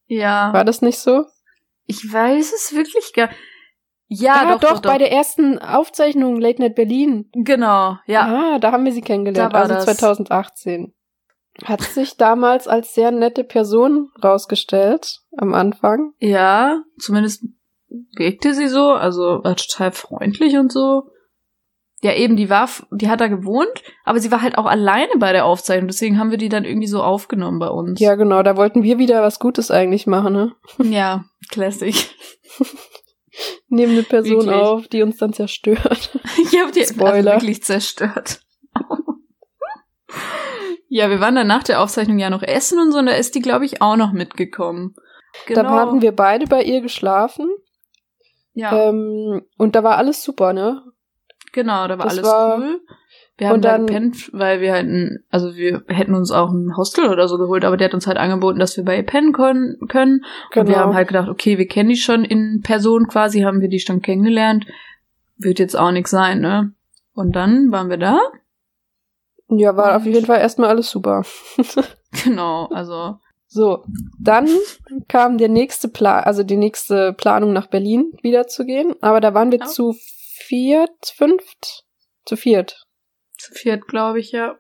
[0.07, 0.53] Ja.
[0.53, 1.27] War das nicht so?
[1.91, 3.31] Ich weiß es wirklich gar.
[4.07, 7.29] Ja, doch, doch, bei der ersten Aufzeichnung Late Night Berlin.
[7.33, 8.55] Genau, ja.
[8.55, 9.85] Ah, da haben wir sie kennengelernt, Da war also das.
[9.85, 10.95] 2018.
[11.65, 16.13] Hat sich damals als sehr nette Person rausgestellt am Anfang.
[16.21, 17.45] Ja, zumindest
[18.17, 21.11] wirkte sie so, also war total freundlich und so.
[22.03, 25.33] Ja, eben, die war, die hat da gewohnt, aber sie war halt auch alleine bei
[25.33, 28.01] der Aufzeichnung, deswegen haben wir die dann irgendwie so aufgenommen bei uns.
[28.01, 30.53] Ja, genau, da wollten wir wieder was Gutes eigentlich machen, ne?
[30.79, 31.95] Ja, classic.
[33.69, 34.55] Nehmen eine Person Wirklich.
[34.55, 36.19] auf, die uns dann zerstört.
[36.39, 37.35] Ich habe die also Spoiler.
[37.35, 38.41] wirklich zerstört.
[40.89, 43.35] ja, wir waren dann nach der Aufzeichnung ja noch essen und so, und da ist
[43.35, 44.95] die, glaube ich, auch noch mitgekommen.
[45.47, 45.63] Genau.
[45.63, 47.49] Da hatten wir beide bei ihr geschlafen.
[48.55, 50.83] ja, Ähm, und da war alles super, ne?
[51.53, 52.81] Genau, da war das alles war- cool.
[53.37, 56.77] Wir haben da dann- gepennt, weil wir halt ein, also wir hätten uns auch ein
[56.77, 59.33] Hostel oder so geholt, aber der hat uns halt angeboten, dass wir bei ihr pennen
[59.33, 59.79] können.
[59.89, 60.25] können.
[60.51, 60.65] Genau.
[60.65, 63.69] Und wir haben halt gedacht, okay, wir kennen die schon in Person quasi, haben wir
[63.69, 64.67] die schon kennengelernt.
[65.39, 66.75] Wird jetzt auch nichts sein, ne?
[67.15, 68.19] Und dann waren wir da.
[69.49, 71.25] ja, war auf jeden Fall erstmal alles super.
[72.25, 73.85] Genau, also So,
[74.21, 74.49] dann
[75.09, 78.95] kam der nächste Plan, also die nächste Planung nach Berlin wieder zu gehen.
[79.01, 79.67] Aber da waren wir Ja.
[79.67, 79.95] zu
[80.51, 81.85] viert, fünft,
[82.27, 82.85] zu viert.
[83.39, 84.57] zu viert, glaube ich, ja.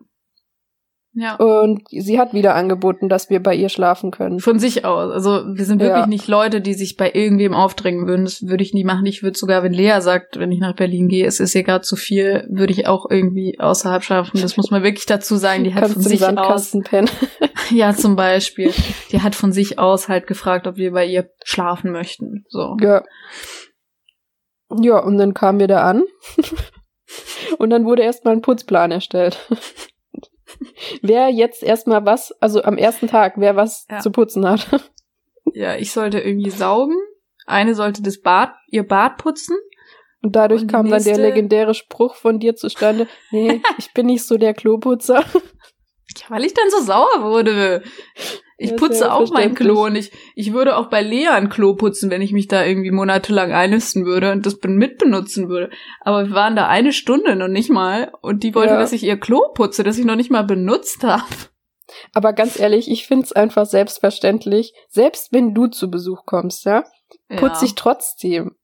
[1.12, 1.34] Ja.
[1.34, 4.38] Und sie hat wieder angeboten, dass wir bei ihr schlafen können.
[4.38, 5.10] Von sich aus.
[5.10, 6.06] Also wir sind wirklich Ja.
[6.06, 8.24] nicht Leute, die sich bei irgendwem aufdrängen würden.
[8.24, 9.04] Das würde ich nie machen.
[9.06, 11.82] Ich würde sogar, wenn Lea sagt, wenn ich nach Berlin gehe, es ist ihr gerade
[11.82, 14.40] zu viel, würde ich auch irgendwie außerhalb schlafen.
[14.40, 15.64] Das muss man wirklich dazu sagen.
[15.64, 16.72] Die hat Kannst von sich aus,
[17.70, 18.72] ja zum Beispiel,
[19.10, 22.44] die hat von sich aus halt gefragt, ob wir bei ihr schlafen möchten.
[22.48, 22.76] So.
[22.80, 23.02] Ja.
[24.78, 26.04] Ja, und dann kamen wir da an.
[27.58, 29.38] und dann wurde erstmal ein Putzplan erstellt.
[31.02, 33.98] wer jetzt erstmal was, also am ersten Tag, wer was Ja.
[34.00, 34.68] zu putzen hat.
[35.52, 36.94] Ja, ich sollte irgendwie saugen.
[37.44, 39.56] Eine sollte das Bad, ihr Bad putzen.
[40.22, 44.06] Und dadurch Und kam dann der nächste- legendäre Spruch von dir zustande, nee, ich bin
[44.06, 45.24] nicht so der Kloputzer.
[45.24, 47.82] Ja, weil ich dann so sauer wurde.
[48.62, 49.54] Ich Ja, putze auch mein.
[49.54, 52.62] Klo und ich, ich würde auch bei Lea ein Klo putzen, wenn ich mich da
[52.62, 55.70] irgendwie monatelang einnisten würde und das ben- mitbenutzen würde.
[56.02, 58.78] Aber wir waren da eine Stunde noch nicht mal und die wollte, Ja.
[58.78, 61.24] dass ich ihr Klo putze, das ich noch nicht mal benutzt habe.
[62.12, 66.84] Aber ganz ehrlich, ich find's einfach selbstverständlich, selbst wenn du zu Besuch kommst, ja,
[67.38, 68.56] putze ich trotzdem.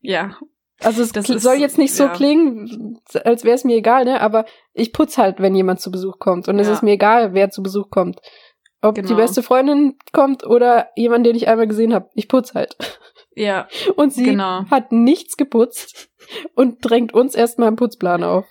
[0.00, 0.38] Ja.
[0.80, 2.08] Also es ist- soll jetzt nicht so ja.
[2.10, 4.20] klingen, als wäre es mir egal, ne?
[4.20, 6.46] Aber ich putz halt, wenn jemand zu Besuch kommt.
[6.48, 6.72] Und es Ja.
[6.72, 8.20] ist mir egal, wer zu Besuch kommt.
[8.80, 9.16] Ob die Genau.
[9.16, 12.08] beste Freundin kommt oder jemand, den ich einmal gesehen habe.
[12.14, 12.76] Ich putz halt.
[13.34, 14.64] Ja, Und sie Genau.
[14.70, 16.10] hat nichts geputzt
[16.54, 18.46] und drängt uns erstmal einen Putzplan auf.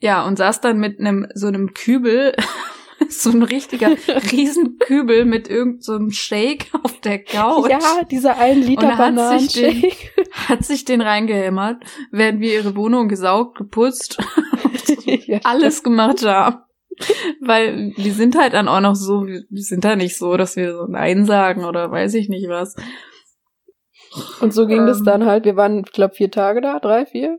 [0.00, 2.34] ja, und saß dann mit einem, so einem Kübel,
[3.08, 3.90] so ein richtiger
[4.32, 7.70] Riesenkübel mit irgendeinem so einem Shake auf der Couch.
[7.70, 7.80] Ja,
[8.10, 9.92] dieser ein Liter Und hat sich den-
[10.48, 14.18] hat sich den reingehämmert, während wir ihre Wohnung gesaugt, geputzt
[15.26, 15.40] Ja.
[15.44, 16.58] alles gemacht haben.
[17.40, 20.72] Weil wir sind halt dann auch noch so, wir sind da nicht so, dass wir
[20.74, 22.76] so Nein sagen oder weiß ich nicht was.
[24.40, 25.04] Und so ging das Ähm.
[25.04, 25.44] dann halt.
[25.44, 27.38] Wir waren, ich glaube, vier Tage da, drei, vier.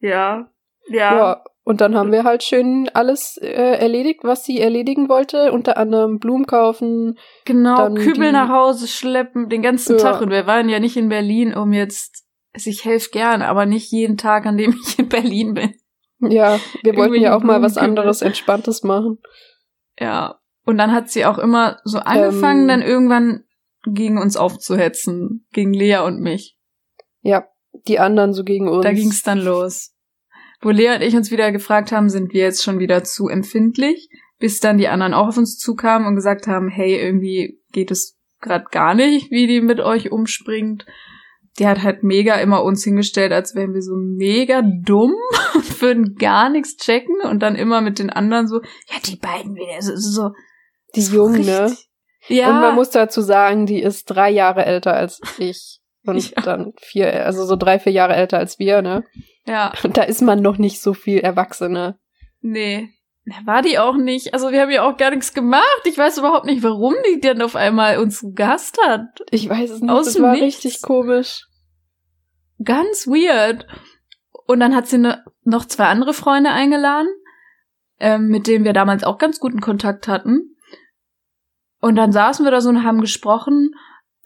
[0.00, 0.50] Ja.
[0.88, 1.16] Ja.
[1.16, 1.44] Ja.
[1.64, 5.52] Und dann haben wir halt schön alles äh, erledigt, was sie erledigen wollte.
[5.52, 7.18] Unter anderem Blumen kaufen.
[7.44, 10.02] Genau, Kübel nach Hause schleppen, den ganzen Ja.
[10.02, 10.22] Tag.
[10.22, 13.92] Und wir waren ja nicht in Berlin, um jetzt, also ich helfe gern, aber nicht
[13.92, 15.74] jeden Tag, an dem ich in Berlin bin.
[16.20, 19.18] Ja, wir wollten ja auch mal was anderes Entspanntes machen.
[19.98, 20.40] Ja.
[20.64, 22.68] Und dann hat sie auch immer so angefangen, Ähm.
[22.68, 23.44] dann irgendwann
[23.86, 25.46] gegen uns aufzuhetzen.
[25.52, 26.58] Gegen Lea und mich.
[27.22, 27.46] Ja,
[27.86, 28.84] die anderen so gegen uns.
[28.84, 29.94] Da ging's dann los.
[30.60, 34.08] Wo Lea und ich uns wieder gefragt haben, sind wir jetzt schon wieder zu empfindlich,
[34.38, 38.18] bis dann die anderen auch auf uns zukamen und gesagt haben, hey, irgendwie geht es
[38.40, 40.84] gerade gar nicht, wie die mit euch umspringt.
[41.58, 45.12] Die hat halt mega immer uns hingestellt, als wären wir so mega dumm
[45.54, 49.54] und würden gar nichts checken und dann immer mit den anderen so, ja, die beiden
[49.54, 50.30] wieder, so, so
[50.94, 51.74] Die so Jungen, ne?
[52.28, 52.50] Ja.
[52.50, 55.80] Und man muss dazu sagen, die ist drei Jahre älter als ich.
[56.06, 56.42] Und Ja.
[56.42, 59.04] dann vier, also so drei, vier Jahre älter als wir, ne?
[59.46, 61.98] ja, Und da ist man noch nicht so viel Erwachsene.
[62.40, 62.88] nee.
[63.44, 64.32] War die auch nicht.
[64.32, 65.82] Also wir haben ja auch gar nichts gemacht.
[65.84, 69.02] Ich weiß überhaupt nicht, warum die dann auf einmal uns Gast hat.
[69.30, 69.90] Ich weiß es nicht.
[69.90, 70.64] Aus das war Nichts.
[70.64, 71.44] richtig komisch.
[72.62, 73.66] Ganz weird.
[74.46, 77.08] Und dann hat sie ne, noch zwei andere Freunde eingeladen,
[78.00, 80.56] ähm, mit denen wir damals auch ganz guten Kontakt hatten.
[81.80, 83.70] Und dann saßen wir da so und haben gesprochen,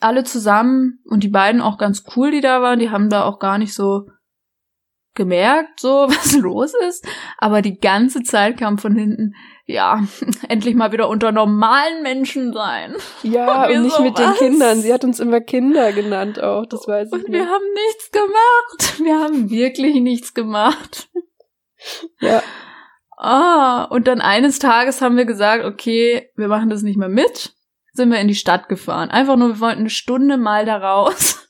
[0.00, 3.38] alle zusammen und die beiden auch ganz cool, die da waren, die haben da auch
[3.38, 4.08] gar nicht so
[5.14, 7.06] gemerkt, so was los ist.
[7.38, 9.34] Aber die ganze Zeit kam von hinten,
[9.64, 10.02] ja,
[10.48, 12.94] endlich mal wieder unter normalen Menschen sein.
[13.22, 14.38] Ja, Und wir und nicht so, mit den was?
[14.38, 14.80] Kindern.
[14.80, 17.50] Sie hat uns immer Kinder genannt auch, das weiß ich Und wir nicht.
[17.50, 19.00] haben nichts gemacht.
[19.04, 21.08] Wir haben wirklich nichts gemacht.
[22.20, 22.42] Ja,
[23.18, 27.54] Ah, und dann eines Tages haben wir gesagt, okay, wir machen das nicht mehr mit.
[27.92, 29.10] Sind wir in die Stadt gefahren.
[29.10, 31.41] Einfach nur, wir wollten eine Stunde mal da raus.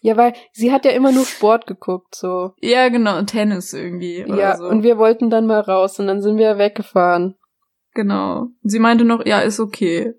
[0.00, 2.52] Ja, weil sie hat ja immer nur Sport geguckt, so.
[2.60, 4.24] ja, genau, Tennis irgendwie.
[4.26, 4.64] Ja, so.
[4.64, 7.36] und wir wollten dann mal raus und dann sind wir weggefahren.
[7.94, 8.48] Genau.
[8.62, 10.14] Sie meinte noch, ja, ist okay.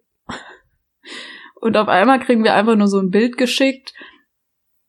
[1.60, 3.94] Und auf einmal kriegen wir einfach nur so ein Bild geschickt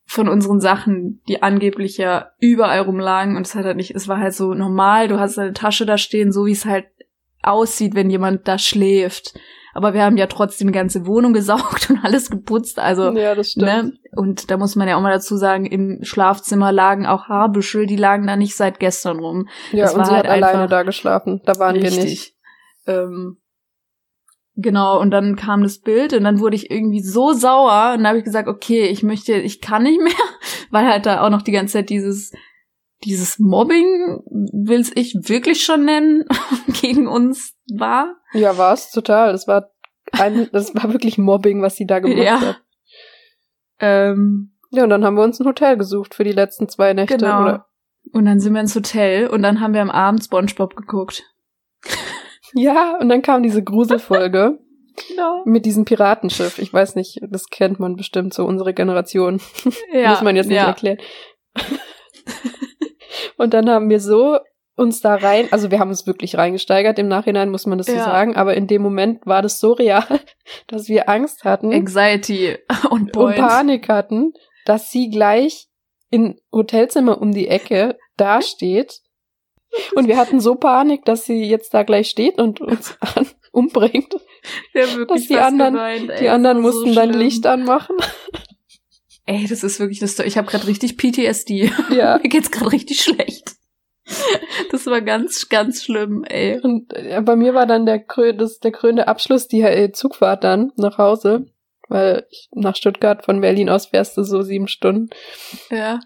[0.05, 3.37] von unseren Sachen, die angeblich ja überall rumlagen.
[3.37, 5.99] Und es hat halt nicht, es war halt so normal, du hast deine Tasche da
[5.99, 6.87] stehen, so wie es halt
[7.43, 9.39] aussieht, wenn jemand da schläft.
[9.79, 13.53] Aber wir haben ja trotzdem die ganze Wohnung gesaugt und alles geputzt, also, ja, das
[13.53, 13.65] stimmt.
[13.65, 13.93] ne?
[14.17, 17.95] Und da muss man ja auch mal dazu sagen, im Schlafzimmer lagen auch Haarbüschel, die
[17.95, 19.47] lagen da nicht seit gestern rum.
[19.71, 21.43] Ja, das und war sie halt hat alleine da geschlafen.
[21.45, 21.97] Da waren wir nicht.
[21.97, 22.37] Richtig.
[22.89, 23.37] Ähm,
[24.57, 28.09] genau, und dann kam das Bild und dann wurde ich irgendwie so sauer und dann
[28.09, 30.13] habe ich gesagt, okay, ich möchte, ich kann nicht mehr,
[30.73, 32.33] weil halt da auch noch die ganze Zeit dieses
[33.05, 34.21] dieses Mobbing,
[34.53, 36.25] will's ich wirklich schon nennen,
[36.81, 38.17] gegen uns war.
[38.33, 39.33] Ja, war's total.
[39.33, 39.71] Das war
[40.13, 42.41] ein, das war wirklich Mobbing, was sie da gemacht Ja.
[42.41, 42.61] hat.
[43.81, 47.17] Ähm, Ja, und dann haben wir uns ein Hotel gesucht für die letzten zwei Nächte.
[47.17, 47.43] genau.
[47.43, 47.67] Oder?
[48.13, 51.23] Und dann sind wir ins Hotel und dann haben wir am Abend SpongeBob geguckt.
[52.55, 54.59] Ja, und dann kam diese Gruselfolge
[55.09, 55.43] Genau.
[55.45, 56.59] mit diesem Piratenschiff.
[56.59, 59.39] Ich weiß nicht, das kennt man bestimmt so, unsere Generation.
[59.93, 60.67] Ja, Muss man jetzt nicht ja.
[60.69, 60.97] erklären.
[63.39, 64.39] Und dann haben wir so
[64.77, 67.95] uns da rein, also wir haben uns wirklich reingesteigert, im Nachhinein muss man das so
[67.95, 68.05] Ja.
[68.05, 70.05] sagen, aber in dem Moment war das so real,
[70.69, 72.57] dass wir Angst hatten Anxiety
[72.91, 73.35] und und.
[73.37, 74.35] Panik hatten,
[74.67, 75.67] dass sie gleich
[76.11, 79.01] in Hotelzimmer um die Ecke dasteht.
[79.95, 84.15] Und wir hatten so Panik, dass sie jetzt da gleich steht und uns an, umbringt.
[84.75, 87.13] Haben wirklich dass die anderen- geweint, ey, Die anderen war so mussten dann.
[87.13, 87.97] Licht anmachen.
[89.29, 90.19] Ey, das ist wirklich das.
[90.21, 91.71] Ich habe gerade richtig PTSD.
[91.91, 92.19] Ja.
[92.23, 93.57] Mir geht's gerade richtig schlecht.
[94.71, 96.59] Das war ganz, ganz schlimm, ey.
[96.59, 100.45] Und äh, bei mir war dann der, krö das, der krönende Abschluss, die äh, Zugfahrt
[100.45, 101.45] dann nach Hause.
[101.91, 105.11] Weil ich, nach Stuttgart von Berlin aus fährst du so sieben Stunden.
[105.69, 106.01] Ja.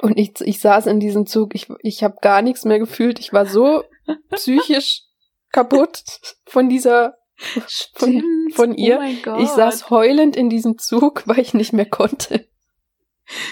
[0.00, 3.18] Und ich, ich saß in diesem Zug, ich, ich habe gar nichts mehr gefühlt.
[3.18, 3.82] Ich war so
[4.30, 5.02] psychisch
[5.50, 6.04] kaputt
[6.46, 8.54] von dieser, von, Stimmt.
[8.54, 8.98] von ihr.
[8.98, 9.40] Oh mein Gott.
[9.40, 12.46] ich saß heulend in diesem Zug, weil ich nicht mehr konnte.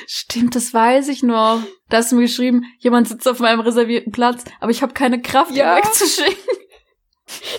[0.07, 1.61] Stimmt, das weiß ich noch.
[1.89, 5.21] Da hast du mir geschrieben, jemand sitzt auf meinem reservierten Platz, aber ich habe keine
[5.21, 5.77] Kraft, ihn Ja.
[5.77, 6.37] wegzuschicken.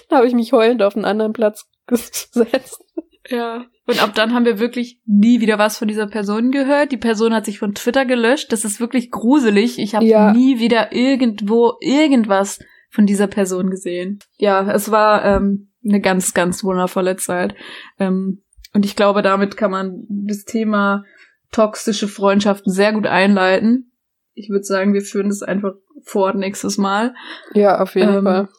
[0.10, 2.82] Da habe ich mich heulend auf einen anderen Platz gesetzt.
[3.30, 3.66] Ja.
[3.86, 6.92] Und ab dann haben wir wirklich nie wieder was von dieser Person gehört.
[6.94, 8.52] Die Person hat sich von Twitter gelöscht.
[8.52, 9.80] Das ist wirklich gruselig.
[9.80, 10.32] Ich habe Ja.
[10.34, 12.60] nie wieder irgendwo irgendwas
[12.90, 14.20] von dieser Person gesehen.
[14.38, 17.54] Ja, es war ähm, eine ganz, ganz wundervolle Zeit.
[18.00, 18.44] Ähm,
[18.74, 21.04] und ich glaube, damit kann man das Thema
[21.52, 23.92] toxische Freundschaften sehr gut einleiten.
[24.34, 25.74] Ich würde sagen, wir führen das einfach
[26.04, 27.16] fort nächstes Mal.
[27.54, 28.50] Ja, auf jeden Ähm, Fall.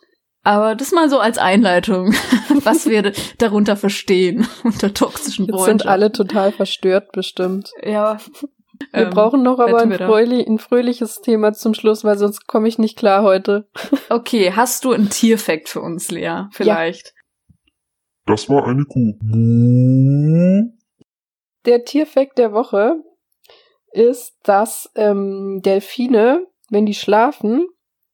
[0.43, 2.13] Aber das mal so als Einleitung,
[2.65, 5.79] was wir darunter verstehen unter toxischen Jetzt Freundschaften.
[5.81, 7.71] sind alle total verstört bestimmt.
[7.83, 8.19] Ja.
[8.93, 12.69] Wir Ähm, brauchen noch aber ein, fröhlich, ein fröhliches Thema zum Schluss, weil sonst komme
[12.69, 13.69] ich nicht klar heute.
[14.09, 16.45] Okay, hast du einen Tierfact für uns, Lea?
[16.53, 17.13] Vielleicht.
[18.25, 19.17] Das war eine Kuh.
[21.69, 22.97] Der Tierfakt der Woche
[23.93, 27.69] ist, dass ähm, Delfine, wenn die schlafen,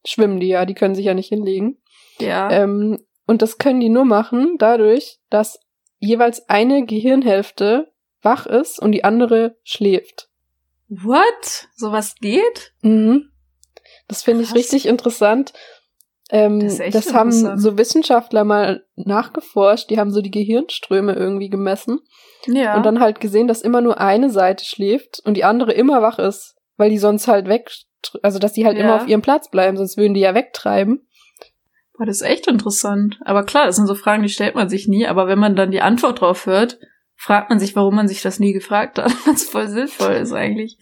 [0.05, 1.81] schwimmen die ja, die können sich ja nicht hinlegen.
[2.19, 2.51] Ja.
[2.51, 2.99] Ähm,
[3.29, 5.61] und das können die nur machen dadurch, dass
[6.01, 7.93] jeweils eine Gehirnhälfte
[8.23, 10.29] wach ist und die andere schläft.
[10.89, 11.69] What?
[11.77, 12.75] Sowas geht?
[12.83, 13.31] Mhm.
[14.09, 15.53] Das finde ich richtig interessant.
[16.31, 22.01] Ähm, Das das haben so Wissenschaftler mal nachgeforscht, die haben so die Gehirnströme irgendwie gemessen
[22.47, 22.77] Ja.
[22.77, 26.19] und dann halt gesehen, dass immer nur eine Seite schläft und die andere immer wach
[26.19, 27.71] ist, weil die sonst halt weg,
[28.23, 28.85] also dass die halt Ja.
[28.85, 31.07] immer auf ihrem Platz bleiben, sonst würden die ja wegtreiben.
[31.97, 33.21] Boah, das ist echt interessant.
[33.25, 35.07] Aber klar, das sind so Fragen, die stellt man sich nie.
[35.07, 36.79] Aber wenn man dann die Antwort drauf hört,
[37.15, 39.13] fragt man sich, warum man sich das nie gefragt hat.
[39.27, 40.77] Was voll sinnvoll ist eigentlich.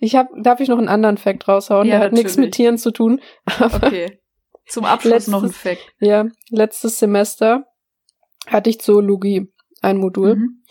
[0.00, 1.86] Ich hab, darf ich noch einen anderen Fact raushauen?
[1.88, 2.52] Ja, Der hat nichts mit.
[2.52, 3.20] Tieren zu tun.
[3.60, 4.18] Okay.
[4.70, 5.82] Zum Abschluss Letztes- noch ein Fact.
[5.98, 7.64] Ja, letztes Semester
[8.46, 9.52] hatte ich Zoologie,
[9.82, 10.36] ein Modul.
[10.36, 10.62] Mhm.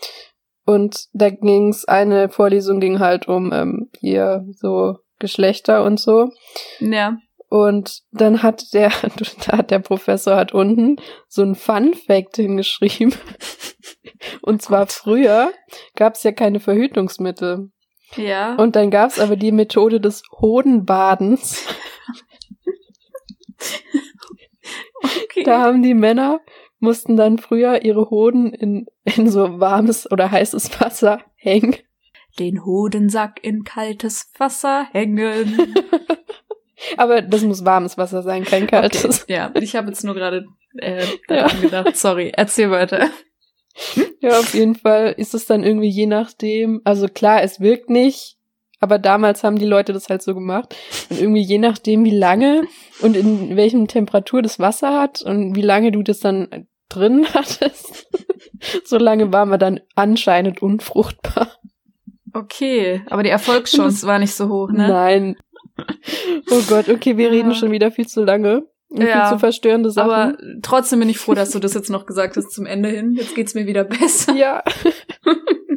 [0.64, 6.30] Und da ging's, eine Vorlesung ging halt um ähm, hier so Geschlechter und so.
[6.78, 7.18] Ja.
[7.48, 8.90] Und dann hat der,
[9.46, 10.96] da hat der Professor hat unten
[11.28, 13.14] so ein Fun Fact hingeschrieben.
[14.42, 15.50] Und zwar früher
[15.96, 17.70] gab's ja keine Verhütungsmittel.
[18.16, 18.54] Ja.
[18.56, 21.66] Und dann gab's aber die Methode des Hodenbadens.
[25.02, 25.42] okay.
[25.44, 26.40] Da haben die Männer,
[26.78, 31.76] mussten dann früher ihre Hoden in, in so warmes oder heißes Wasser hängen.
[32.38, 35.74] Den Hodensack in kaltes Wasser hängen.
[36.96, 39.24] Aber das muss warmes Wasser sein, kein kaltes.
[39.24, 39.34] Okay.
[39.34, 40.46] Ja, ich habe jetzt nur gerade
[40.78, 41.06] äh, Ja.
[41.28, 41.96] daran gedacht.
[41.96, 43.10] Sorry, erzähl weiter.
[44.20, 48.36] Ja, auf jeden Fall ist es dann irgendwie je nachdem, also klar, es wirkt nicht,
[48.80, 50.74] aber damals haben die Leute das halt so gemacht.
[51.10, 52.62] Und irgendwie je nachdem, wie lange
[53.02, 58.08] und in welchem Temperatur das Wasser hat und wie lange du das dann drin hattest,
[58.84, 61.48] so lange war man dann anscheinend unfruchtbar.
[62.32, 64.88] Okay, aber die Erfolgschance war nicht so hoch, ne?
[64.88, 65.36] Nein.
[66.50, 67.56] Oh Gott, okay, wir reden Ja.
[67.56, 68.64] schon wieder viel zu lange.
[68.88, 70.10] Und Ja, viel zu verstörende Sachen.
[70.10, 73.14] Aber trotzdem bin ich froh, dass du das jetzt noch gesagt hast zum Ende hin.
[73.14, 74.34] Jetzt geht's mir wieder besser.
[74.34, 74.62] ja.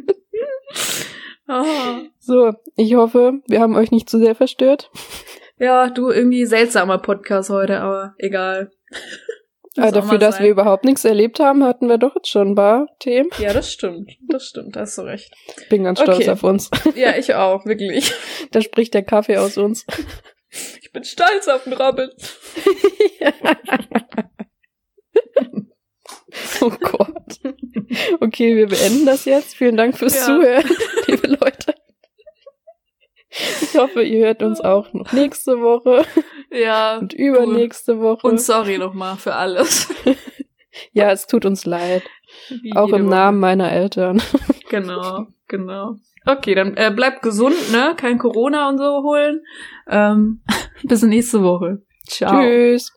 [1.48, 1.64] Oh.
[2.18, 4.90] So, ich hoffe, wir haben euch nicht zu sehr verstört.
[5.58, 8.70] Ja, du, irgendwie seltsamer Podcast heute, aber egal.
[9.76, 12.86] Aber dafür, dass wir überhaupt nichts erlebt haben, hatten wir doch jetzt schon ein paar
[13.00, 13.28] Themen.
[13.38, 14.08] Ja, das stimmt.
[14.28, 15.34] Das stimmt, da hast du recht.
[15.68, 16.30] Bin ganz stolz Okay.
[16.30, 16.70] auf uns.
[16.94, 18.12] Ja, ich auch, wirklich.
[18.52, 19.84] Da spricht der Kaffee aus uns.
[20.80, 22.08] Ich bin stolz auf den Robin.
[26.60, 27.40] Oh Gott.
[28.20, 29.54] Okay, wir beenden das jetzt.
[29.56, 30.24] Vielen Dank fürs Ja.
[30.26, 30.70] Zuhören,
[31.06, 31.74] liebe Leute.
[33.62, 36.04] Ich hoffe, ihr hört uns auch noch nächste Woche
[36.52, 36.98] Ja.
[36.98, 38.26] und übernächste Woche.
[38.26, 39.88] Und sorry nochmal für alles.
[40.92, 42.04] ja, es tut uns leid.
[42.62, 43.08] Wie Auch im.
[43.08, 44.22] Namen meiner Eltern.
[44.70, 45.96] Genau, genau.
[46.26, 47.94] Okay, dann äh, bleibt gesund, ne?
[47.96, 49.40] Kein Corona und so holen.
[49.88, 50.42] Ähm,
[50.84, 51.82] bis nächste Woche.
[52.06, 52.40] Ciao.
[52.40, 52.92] Tschüss.